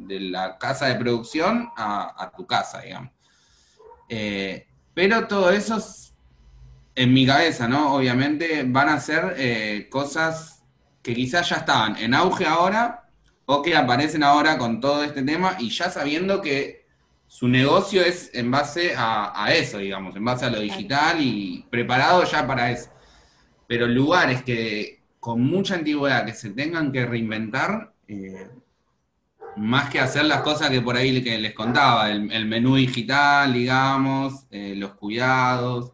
la 0.08 0.58
casa 0.58 0.88
de 0.88 0.96
producción 0.96 1.70
a, 1.76 2.32
tu 2.36 2.46
casa, 2.46 2.82
digamos. 2.82 3.12
Eh, 4.10 4.68
pero 4.94 5.28
todo 5.28 5.52
eso, 5.52 5.84
en 6.96 7.14
mi 7.14 7.26
cabeza, 7.26 7.68
¿no? 7.68 7.96
Obviamente 7.96 8.64
van 8.68 8.90
a 8.90 9.00
ser 9.00 9.36
eh, 9.38 9.88
cosas 9.90 10.64
que 11.02 11.16
quizás 11.16 11.50
ya 11.50 11.58
estaban 11.58 11.96
en 11.98 12.14
auge 12.14 12.46
ahora 12.46 13.10
o 13.46 13.62
que 13.62 13.76
aparecen 13.76 14.24
ahora 14.24 14.58
con 14.58 14.80
todo 14.80 15.04
este 15.04 15.24
tema 15.24 15.58
y 15.60 15.70
ya 15.70 15.90
sabiendo 15.90 16.42
que 16.42 16.81
su 17.32 17.48
negocio 17.48 18.02
es 18.04 18.30
en 18.34 18.52
base 18.52 18.94
a, 18.94 19.54
eso, 19.54 19.78
digamos, 19.78 20.14
en 20.18 20.26
base 20.26 20.44
a 20.46 20.50
lo 20.50 20.60
digital 20.60 21.22
y 21.22 21.66
preparado 21.70 22.26
ya 22.26 22.46
para 22.46 22.72
eso. 22.72 22.90
Pero 23.68 23.88
lugares 23.88 24.44
que 24.44 25.02
con 25.18 25.42
mucha 25.42 25.76
antigüedad 25.76 26.26
que 26.26 26.34
se 26.34 26.50
tengan 26.50 26.92
que 26.92 27.06
reinventar, 27.06 27.94
eh, 28.10 28.50
más 29.56 29.90
que 29.90 30.02
hacer 30.02 30.26
las 30.26 30.42
cosas 30.42 30.70
que 30.72 30.82
por 30.82 30.98
ahí 30.98 31.24
que 31.24 31.38
les 31.38 31.54
contaba, 31.54 32.12
el, 32.12 32.46
menú 32.48 32.76
digital, 32.76 33.54
digamos, 33.54 34.46
eh, 34.52 34.76
los 34.76 34.96
cuidados, 34.96 35.94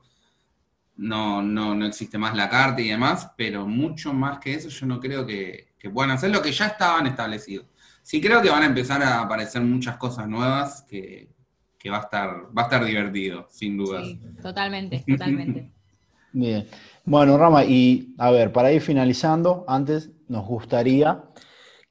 no, 0.95 1.43
no, 1.43 1.75
no 1.75 1.85
existe 1.85 2.17
más 2.17 2.35
la 2.35 2.49
carta 2.49 2.81
y 2.81 2.89
demás, 2.89 3.29
pero 3.37 3.67
mucho 3.67 4.11
más 4.11 4.39
que 4.39 4.55
eso 4.55 4.69
yo 4.69 4.87
no 4.87 4.99
creo 4.99 5.23
que, 5.23 5.75
que 5.77 5.91
puedan 5.91 6.11
hacer 6.11 6.31
lo 6.31 6.41
que 6.41 6.51
ya 6.51 6.65
estaban 6.65 7.05
establecidos 7.05 7.67
sí 8.07 8.21
creo 8.21 8.41
que 8.41 8.49
van 8.49 8.63
a 8.63 8.67
empezar 8.67 9.03
a 9.03 9.19
aparecer 9.19 9.61
muchas 9.61 9.97
cosas 9.97 10.29
nuevas 10.29 10.81
que, 10.83 11.27
va, 11.91 11.97
a 11.97 12.01
estar, 12.01 12.29
va 12.57 12.61
a 12.61 12.63
estar 12.63 12.85
divertido, 12.85 13.45
sin 13.49 13.75
duda. 13.75 14.01
Sí, 14.01 14.17
totalmente, 14.41 15.03
totalmente. 15.05 15.69
Bien. 16.31 16.65
Bueno, 17.03 17.37
Rama, 17.37 17.65
y 17.65 18.15
a 18.17 18.31
ver, 18.31 18.53
para 18.53 18.71
ir 18.71 18.81
finalizando, 18.81 19.65
antes 19.67 20.09
nos 20.29 20.45
gustaría 20.45 21.25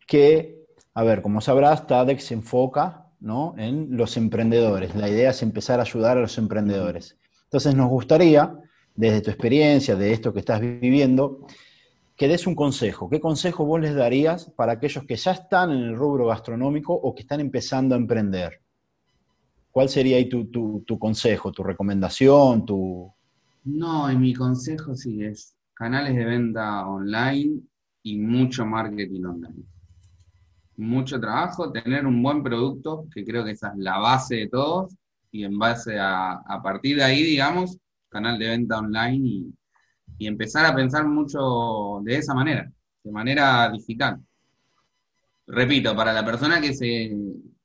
que, 0.06 0.64
a 0.94 1.02
ver, 1.02 1.20
como 1.20 1.42
sabrás, 1.42 1.86
TADEX 1.86 2.24
se 2.24 2.34
enfoca 2.34 3.08
¿no? 3.20 3.54
en 3.58 3.94
los 3.94 4.16
emprendedores. 4.16 4.94
La 4.94 5.10
idea 5.10 5.30
es 5.30 5.42
empezar 5.42 5.80
a 5.80 5.82
ayudar 5.82 6.16
a 6.16 6.22
los 6.22 6.38
emprendedores. 6.38 7.18
Entonces 7.44 7.74
nos 7.74 7.90
gustaría, 7.90 8.54
desde 8.94 9.20
tu 9.20 9.30
experiencia, 9.30 9.96
de 9.96 10.14
esto 10.14 10.32
que 10.32 10.40
estás 10.40 10.62
viviendo, 10.62 11.46
que 12.16 12.28
des 12.28 12.46
un 12.46 12.54
consejo. 12.54 13.10
¿Qué 13.10 13.20
consejo 13.20 13.66
vos 13.66 13.80
les 13.80 13.94
darías 13.94 14.50
para 14.56 14.72
aquellos 14.72 15.04
que 15.04 15.16
ya 15.16 15.32
están 15.32 15.70
en 15.70 15.82
el 15.84 15.96
rubro 15.96 16.26
gastronómico 16.26 16.94
o 16.94 17.14
que 17.14 17.22
están 17.22 17.40
empezando 17.40 17.94
a 17.94 17.98
emprender? 17.98 18.62
¿Cuál 19.70 19.90
sería 19.90 20.16
ahí 20.16 20.26
tu, 20.26 20.98
consejo, 20.98 21.52
tu 21.52 21.62
recomendación, 21.62 22.64
tu... 22.64 23.12
No, 23.64 24.08
en 24.08 24.20
mi 24.20 24.32
consejo 24.32 24.94
sí 24.94 25.22
es 25.22 25.54
canales 25.74 26.16
de 26.16 26.24
venta 26.24 26.86
online 26.86 27.60
y 28.02 28.16
mucho 28.16 28.64
marketing 28.64 29.24
online. 29.24 29.64
Mucho 30.78 31.20
trabajo, 31.20 31.70
tener 31.70 32.06
un 32.06 32.22
buen 32.22 32.42
producto, 32.42 33.06
que 33.12 33.24
creo 33.24 33.44
que 33.44 33.50
esa 33.50 33.68
es 33.68 33.76
la 33.76 33.98
base 33.98 34.36
de 34.36 34.48
todos, 34.48 34.94
y 35.30 35.44
en 35.44 35.58
base 35.58 35.98
a, 35.98 36.32
a 36.32 36.62
partir 36.62 36.96
de 36.96 37.04
ahí, 37.04 37.22
digamos, 37.22 37.78
canal 38.08 38.38
de 38.38 38.48
venta 38.48 38.78
online 38.78 39.28
y, 39.28 39.54
y 40.18 40.26
empezar 40.26 40.66
a 40.66 40.74
pensar 40.74 41.06
mucho 41.06 42.00
de 42.02 42.16
esa 42.16 42.34
manera, 42.34 42.70
de 43.02 43.12
manera 43.12 43.70
digital. 43.70 44.20
Repito, 45.46 45.94
para 45.94 46.12
la 46.12 46.24
persona 46.24 46.60
que 46.60 46.74
se, 46.74 47.14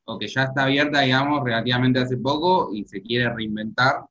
o 0.05 0.17
que 0.17 0.27
ya 0.27 0.43
está 0.43 0.63
abierta, 0.63 1.01
digamos, 1.01 1.43
relativamente 1.43 1.99
hace 1.99 2.17
poco 2.17 2.73
y 2.73 2.85
se 2.85 3.01
quiere 3.01 3.33
reinventar, 3.33 4.05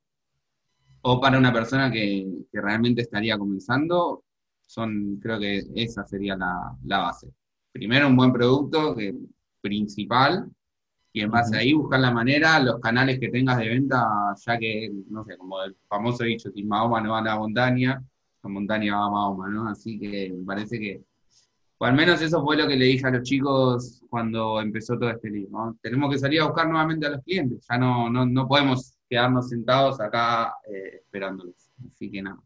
o 1.03 1.21
para 1.21 1.39
una 1.39 1.53
persona 1.53 1.91
que, 1.91 2.27
realmente 2.53 3.03
estaría 3.03 3.39
comenzando, 3.39 4.25
son, 4.67 5.19
creo 5.21 5.39
que 5.39 5.63
esa 5.75 6.05
sería 6.05 6.37
la, 6.37 6.77
base. 6.83 7.29
Primero 7.73 8.09
un 8.09 8.17
buen 8.17 8.33
producto 8.33 8.95
que, 8.95 9.15
principal, 9.61 10.51
y 11.13 11.23
en 11.23 11.31
base 11.31 11.57
a 11.57 11.61
ahí 11.61 11.73
buscar 11.73 12.01
la 12.01 12.11
manera, 12.13 12.61
los 12.61 12.81
canales 12.81 13.19
que 13.19 13.31
tengas 13.31 13.59
de 13.59 13.69
venta, 13.69 14.07
ya 14.47 14.59
que, 14.59 14.91
no 15.09 15.25
sé, 15.25 15.37
como 15.37 15.63
el 15.63 15.77
famoso 15.89 16.25
dicho, 16.25 16.51
si 16.51 16.63
Mahoma 16.63 17.01
no 17.01 17.13
va 17.13 17.19
a 17.19 17.23
la 17.23 17.39
montaña, 17.39 18.03
la 18.43 18.51
montaña 18.51 18.97
va 18.97 19.07
a 19.07 19.11
Mahoma, 19.11 19.49
¿no? 19.49 19.69
Así 19.69 19.99
que 19.99 20.33
me 20.33 20.45
parece 20.45 20.79
que, 20.79 21.03
o 21.79 21.85
al 21.85 21.95
menos 21.95 22.21
eso 22.23 22.43
fue 22.43 22.57
lo 22.57 22.67
que 22.67 22.77
le 22.77 22.87
dije 22.87 23.07
a 23.07 23.11
los 23.11 23.23
chicos 23.23 24.03
cuando 24.09 24.61
empezó 24.61 24.99
todo 24.99 25.11
este 25.11 25.31
¿no? 25.51 25.77
Tenemos 25.83 26.11
que 26.11 26.19
salir 26.19 26.41
a 26.41 26.47
buscar 26.47 26.69
nuevamente 26.69 27.07
a 27.07 27.11
los 27.11 27.23
clientes, 27.23 27.67
ya 27.69 27.79
no, 27.79 28.11
no, 28.11 28.27
no 28.27 28.49
podemos 28.49 28.97
quedarnos 29.09 29.49
sentados 29.49 30.01
acá 30.01 30.55
eh, 30.69 31.01
esperándolos. 31.03 31.71
Así 31.87 32.11
que 32.11 32.23
nada, 32.23 32.39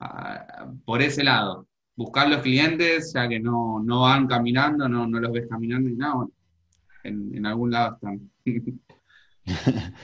ah, 0.00 0.72
por 0.84 1.02
ese 1.02 1.24
lado, 1.24 1.66
buscar 1.96 2.28
los 2.28 2.42
clientes, 2.42 3.12
ya 3.14 3.28
que 3.28 3.40
no, 3.40 3.80
no 3.80 4.02
van 4.02 4.26
caminando, 4.26 4.88
no, 4.88 5.06
no 5.06 5.20
los 5.20 5.32
ves 5.32 5.46
caminando 5.48 5.88
y 5.88 5.96
nada, 5.96 6.14
bueno, 6.14 6.32
en, 7.04 7.34
en 7.34 7.46
algún 7.46 7.70
lado 7.70 7.94
están. 7.94 8.30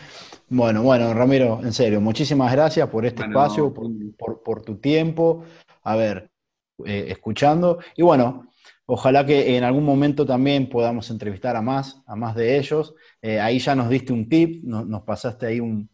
Bueno, 0.52 0.82
bueno, 0.82 1.14
Ramiro, 1.14 1.60
en 1.62 1.72
serio, 1.72 2.00
muchísimas 2.00 2.50
gracias 2.50 2.88
por 2.88 3.06
este 3.06 3.22
espacio, 3.22 3.72
por, 3.72 4.62
tu 4.62 4.78
tiempo, 4.78 5.44
a 5.84 5.94
ver, 5.94 6.28
eh, 6.84 7.06
escuchando. 7.06 7.78
Y 7.94 8.02
bueno, 8.02 8.50
ojalá 8.86 9.24
que 9.24 9.56
en 9.56 9.62
algún 9.62 9.84
momento 9.84 10.26
también 10.26 10.68
podamos 10.68 11.08
entrevistar 11.10 11.54
a 11.54 11.62
más, 11.62 12.02
a 12.04 12.16
más 12.16 12.34
de 12.34 12.58
ellos. 12.58 12.96
Eh, 13.22 13.38
ahí 13.38 13.60
ya 13.60 13.76
nos 13.76 13.88
diste 13.88 14.12
un 14.12 14.28
tip, 14.28 14.64
nos 14.64 15.02
pasaste 15.04 15.46
ahí 15.46 15.60
un, 15.60 15.88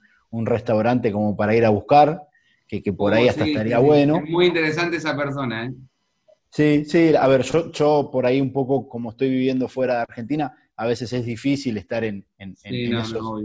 restaurante 0.46 1.12
como 1.12 1.36
para 1.36 1.54
ir 1.54 1.66
a 1.66 1.70
buscar, 1.70 2.22
que, 2.66 2.80
por 2.94 3.12
ahí 3.12 3.26
oh, 3.26 3.30
hasta 3.30 3.44
estaría 3.44 3.78
bueno. 3.78 4.22
Es 4.24 4.30
muy 4.30 4.46
interesante 4.46 4.96
esa 4.96 5.14
persona, 5.14 5.66
¿eh? 5.66 5.74
Sí, 6.50 6.86
sí, 6.86 7.14
a 7.14 7.26
ver, 7.26 7.42
yo, 7.42 7.70
yo 7.72 8.08
por 8.10 8.24
ahí 8.24 8.40
un 8.40 8.52
poco 8.52 8.88
como 8.88 9.10
estoy 9.10 9.28
viviendo 9.28 9.68
fuera 9.68 9.96
de 9.96 10.00
Argentina, 10.00 10.54
a 10.76 10.86
veces 10.86 11.12
es 11.12 11.24
difícil 11.24 11.76
estar 11.78 12.04
en, 12.04 12.26
en, 12.38 12.56
esos 12.94 13.42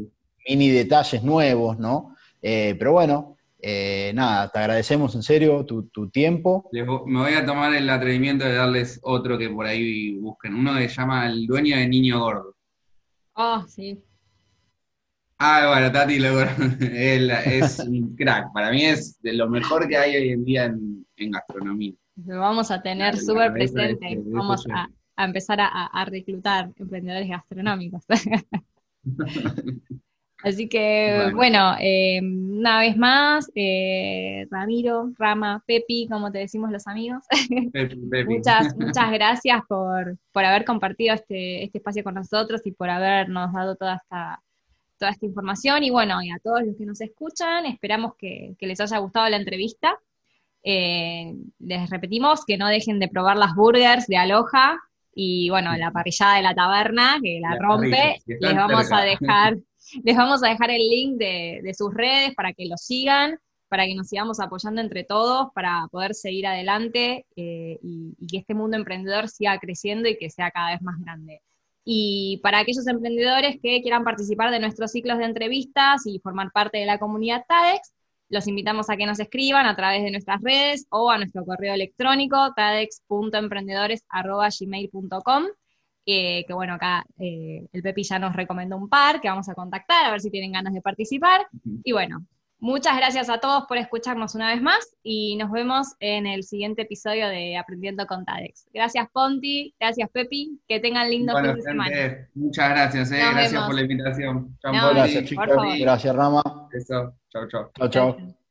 mini 0.48 0.70
detalles 0.70 1.24
nuevos, 1.24 1.80
¿no? 1.80 2.16
Eh, 2.42 2.76
pero 2.78 2.94
bueno, 2.94 3.38
eh, 3.60 4.12
nada, 4.16 4.50
te 4.50 4.60
agradecemos 4.60 5.14
en 5.16 5.24
serio 5.24 5.66
tu, 5.66 6.10
tiempo. 6.10 6.70
me 6.72 6.84
voy 6.84 7.34
a 7.34 7.46
tomar 7.46 7.74
el 7.74 7.90
atrevimiento 7.90 8.46
de 8.46 8.56
darles 8.56 9.00
otro 9.04 9.38
que 9.38 9.50
por 9.50 9.66
ahí 9.66 10.18
busquen. 10.18 10.56
Uno 10.56 10.76
que 10.76 10.90
se 10.90 10.96
llama 10.96 11.28
El 11.28 11.46
dueño 11.46 11.78
de 11.78 11.88
Niño 11.88 12.20
Gordo. 12.20 12.56
Ah, 13.36 13.64
sí. 13.68 14.04
Ah, 15.38 15.70
bueno, 15.72 15.92
Tati 15.92 16.18
él 16.94 17.32
es 17.32 17.80
un 17.80 18.16
crack. 18.16 18.52
Para 18.54 18.72
mí 18.72 18.86
es 18.86 19.20
de 19.22 19.34
lo 19.34 19.50
mejor 19.50 19.88
que 19.88 19.98
hay 19.98 20.16
hoy 20.16 20.30
en 20.30 20.44
día 20.44 20.66
en, 20.66 21.32
gastronomía. 21.32 21.94
Lo 22.26 22.40
vamos 22.40 22.72
a 22.72 22.82
tener 22.82 23.18
súper 23.18 23.54
presente. 23.54 24.20
vamos 24.26 24.66
a, 24.72 24.90
empezar 25.18 25.60
a 25.62 26.06
reclutar 26.06 26.72
emprendedores 26.78 27.30
gastronómicos. 27.30 28.04
Así 30.44 30.68
que, 30.68 31.32
bueno, 31.36 31.76
eh, 31.80 32.20
una 32.22 32.80
vez 32.80 32.98
más, 32.98 33.52
eh, 33.54 34.48
Ramiro, 34.50 35.12
Rama, 35.18 35.64
Pepi, 35.68 36.08
como 36.10 36.32
te 36.32 36.40
decimos 36.40 36.72
los 36.72 36.88
amigos, 36.88 37.24
muchas, 38.28 38.76
muchas 38.76 39.12
gracias 39.12 39.62
por, 39.68 40.18
haber 40.34 40.66
compartido 40.66 41.14
este, 41.14 41.64
este, 41.64 41.78
espacio 41.78 42.04
con 42.04 42.16
nosotros 42.16 42.62
y 42.66 42.72
por 42.72 42.90
habernos 42.90 43.54
dado 43.54 43.76
toda 43.76 43.98
esta, 43.98 44.42
toda 44.98 45.12
esta 45.12 45.28
información. 45.28 45.84
Y 45.84 45.92
bueno, 45.92 46.22
y 46.24 46.32
a 46.32 46.40
todos 46.40 46.64
los 46.64 46.76
que 46.76 46.88
nos 46.88 47.02
escuchan, 47.02 47.68
esperamos 47.68 48.16
que, 48.16 48.56
les 48.60 48.82
haya 48.82 48.98
gustado 48.98 49.30
la 49.30 49.38
entrevista. 49.38 49.96
Eh, 50.64 51.36
les 51.60 51.90
repetimos 51.90 52.46
que 52.46 52.58
no 52.58 52.68
dejen 52.68 53.00
de 53.00 53.10
probar 53.10 53.38
las 53.38 53.54
burgers 53.54 54.08
de 54.08 54.18
Aloha 54.18 54.80
y 55.14 55.50
bueno, 55.50 55.76
la 55.78 55.92
parrillada 55.92 56.38
de 56.38 56.42
la 56.44 56.56
taberna, 56.56 57.20
que 57.22 57.40
la, 57.42 57.58
rompe. 57.58 58.22
les 58.26 58.56
vamos 58.56 58.92
a 58.92 59.02
dejar 59.02 59.58
les 60.04 60.16
vamos 60.16 60.44
a 60.44 60.50
dejar 60.50 60.72
el 60.72 60.82
link 60.90 61.18
de, 61.18 61.74
sus 61.78 61.94
redes 61.94 62.34
para 62.36 62.54
que 62.54 62.66
lo 62.66 62.78
sigan, 62.78 63.38
para 63.68 63.86
que 63.86 63.96
nos 63.96 64.08
sigamos 64.08 64.40
apoyando 64.40 64.82
entre 64.82 65.04
todos, 65.04 65.50
para 65.54 65.88
poder 65.92 66.14
seguir 66.14 66.48
adelante 66.48 67.26
eh, 67.36 67.80
y, 67.82 68.28
que 68.28 68.38
este 68.38 68.54
mundo 68.54 68.78
emprendedor 68.78 69.30
siga 69.30 69.58
creciendo 69.60 70.10
y 70.10 70.18
que 70.18 70.30
sea 70.30 70.52
cada 70.52 70.72
vez 70.72 70.82
más 70.82 71.00
grande. 71.00 71.42
Y 71.84 72.40
para 72.44 72.60
aquellos 72.60 72.88
emprendedores 72.88 73.58
que 73.62 73.82
quieran 73.82 74.04
participar 74.04 74.52
de 74.52 74.60
nuestros 74.60 74.92
ciclos 74.92 75.18
de 75.18 75.26
entrevistas 75.26 76.06
y 76.06 76.20
formar 76.20 76.52
parte 76.52 76.78
de 76.78 76.86
la 76.86 77.00
comunidad 77.00 77.44
TADEX, 77.48 77.94
los 78.32 78.48
invitamos 78.48 78.90
a 78.90 78.98
que 78.98 79.06
nos 79.06 79.20
escriban 79.20 79.68
a 79.68 79.76
través 79.76 80.02
de 80.04 80.10
nuestras 80.10 80.42
redes 80.42 80.88
o 80.90 81.12
a 81.12 81.18
nuestro 81.18 81.46
correo 81.46 81.76
electrónico 81.76 82.52
tadex.emprendedores.gmail.com 82.56 85.44
que 86.06 86.46
bueno, 86.54 86.74
acá 86.74 87.06
eh, 87.20 87.66
el 87.72 87.84
Pepi 87.84 88.04
ya 88.04 88.20
nos 88.20 88.36
recomendó 88.36 88.78
un 88.78 88.90
par 88.90 89.22
que 89.22 89.30
vamos 89.30 89.48
a 89.50 89.54
contactar 89.54 90.06
a 90.06 90.12
ver 90.12 90.22
si 90.22 90.32
tienen 90.32 90.52
ganas 90.52 90.74
de 90.74 90.82
participar. 90.82 91.48
Y 91.84 91.92
bueno, 91.92 92.26
muchas 92.62 92.96
gracias 92.96 93.30
a 93.30 93.40
todos 93.40 93.66
por 93.66 93.78
escucharnos 93.78 94.36
una 94.36 94.54
vez 94.54 94.62
más 94.62 94.96
y 95.04 95.36
nos 95.36 95.52
vemos 95.52 95.96
en 96.00 96.28
el 96.28 96.44
siguiente 96.44 96.84
episodio 96.84 97.28
de 97.28 97.58
Aprendiendo 97.58 98.08
con 98.08 98.24
Tadex. 98.24 98.68
Gracias 98.74 99.10
Ponti, 99.12 99.76
gracias 99.80 100.10
Pepi, 100.12 100.62
que 100.68 100.80
tengan 100.80 101.10
lindo 101.10 101.36
fin 101.38 101.56
de 101.56 101.62
semana. 101.62 102.30
Muchas 102.36 102.70
gracias, 102.70 103.12
eh, 103.12 103.18
gracias 103.18 103.64
por 103.66 103.76
la 103.76 103.82
invitación. 103.82 104.58
gracias 104.64 105.26
chicos, 105.26 105.48
gracias 105.80 106.16
Rama. 106.16 106.44
Eso, 106.72 107.14
chao, 107.30 107.48
chao. 107.50 107.72
Chao, 107.76 107.90
chao. 107.90 108.36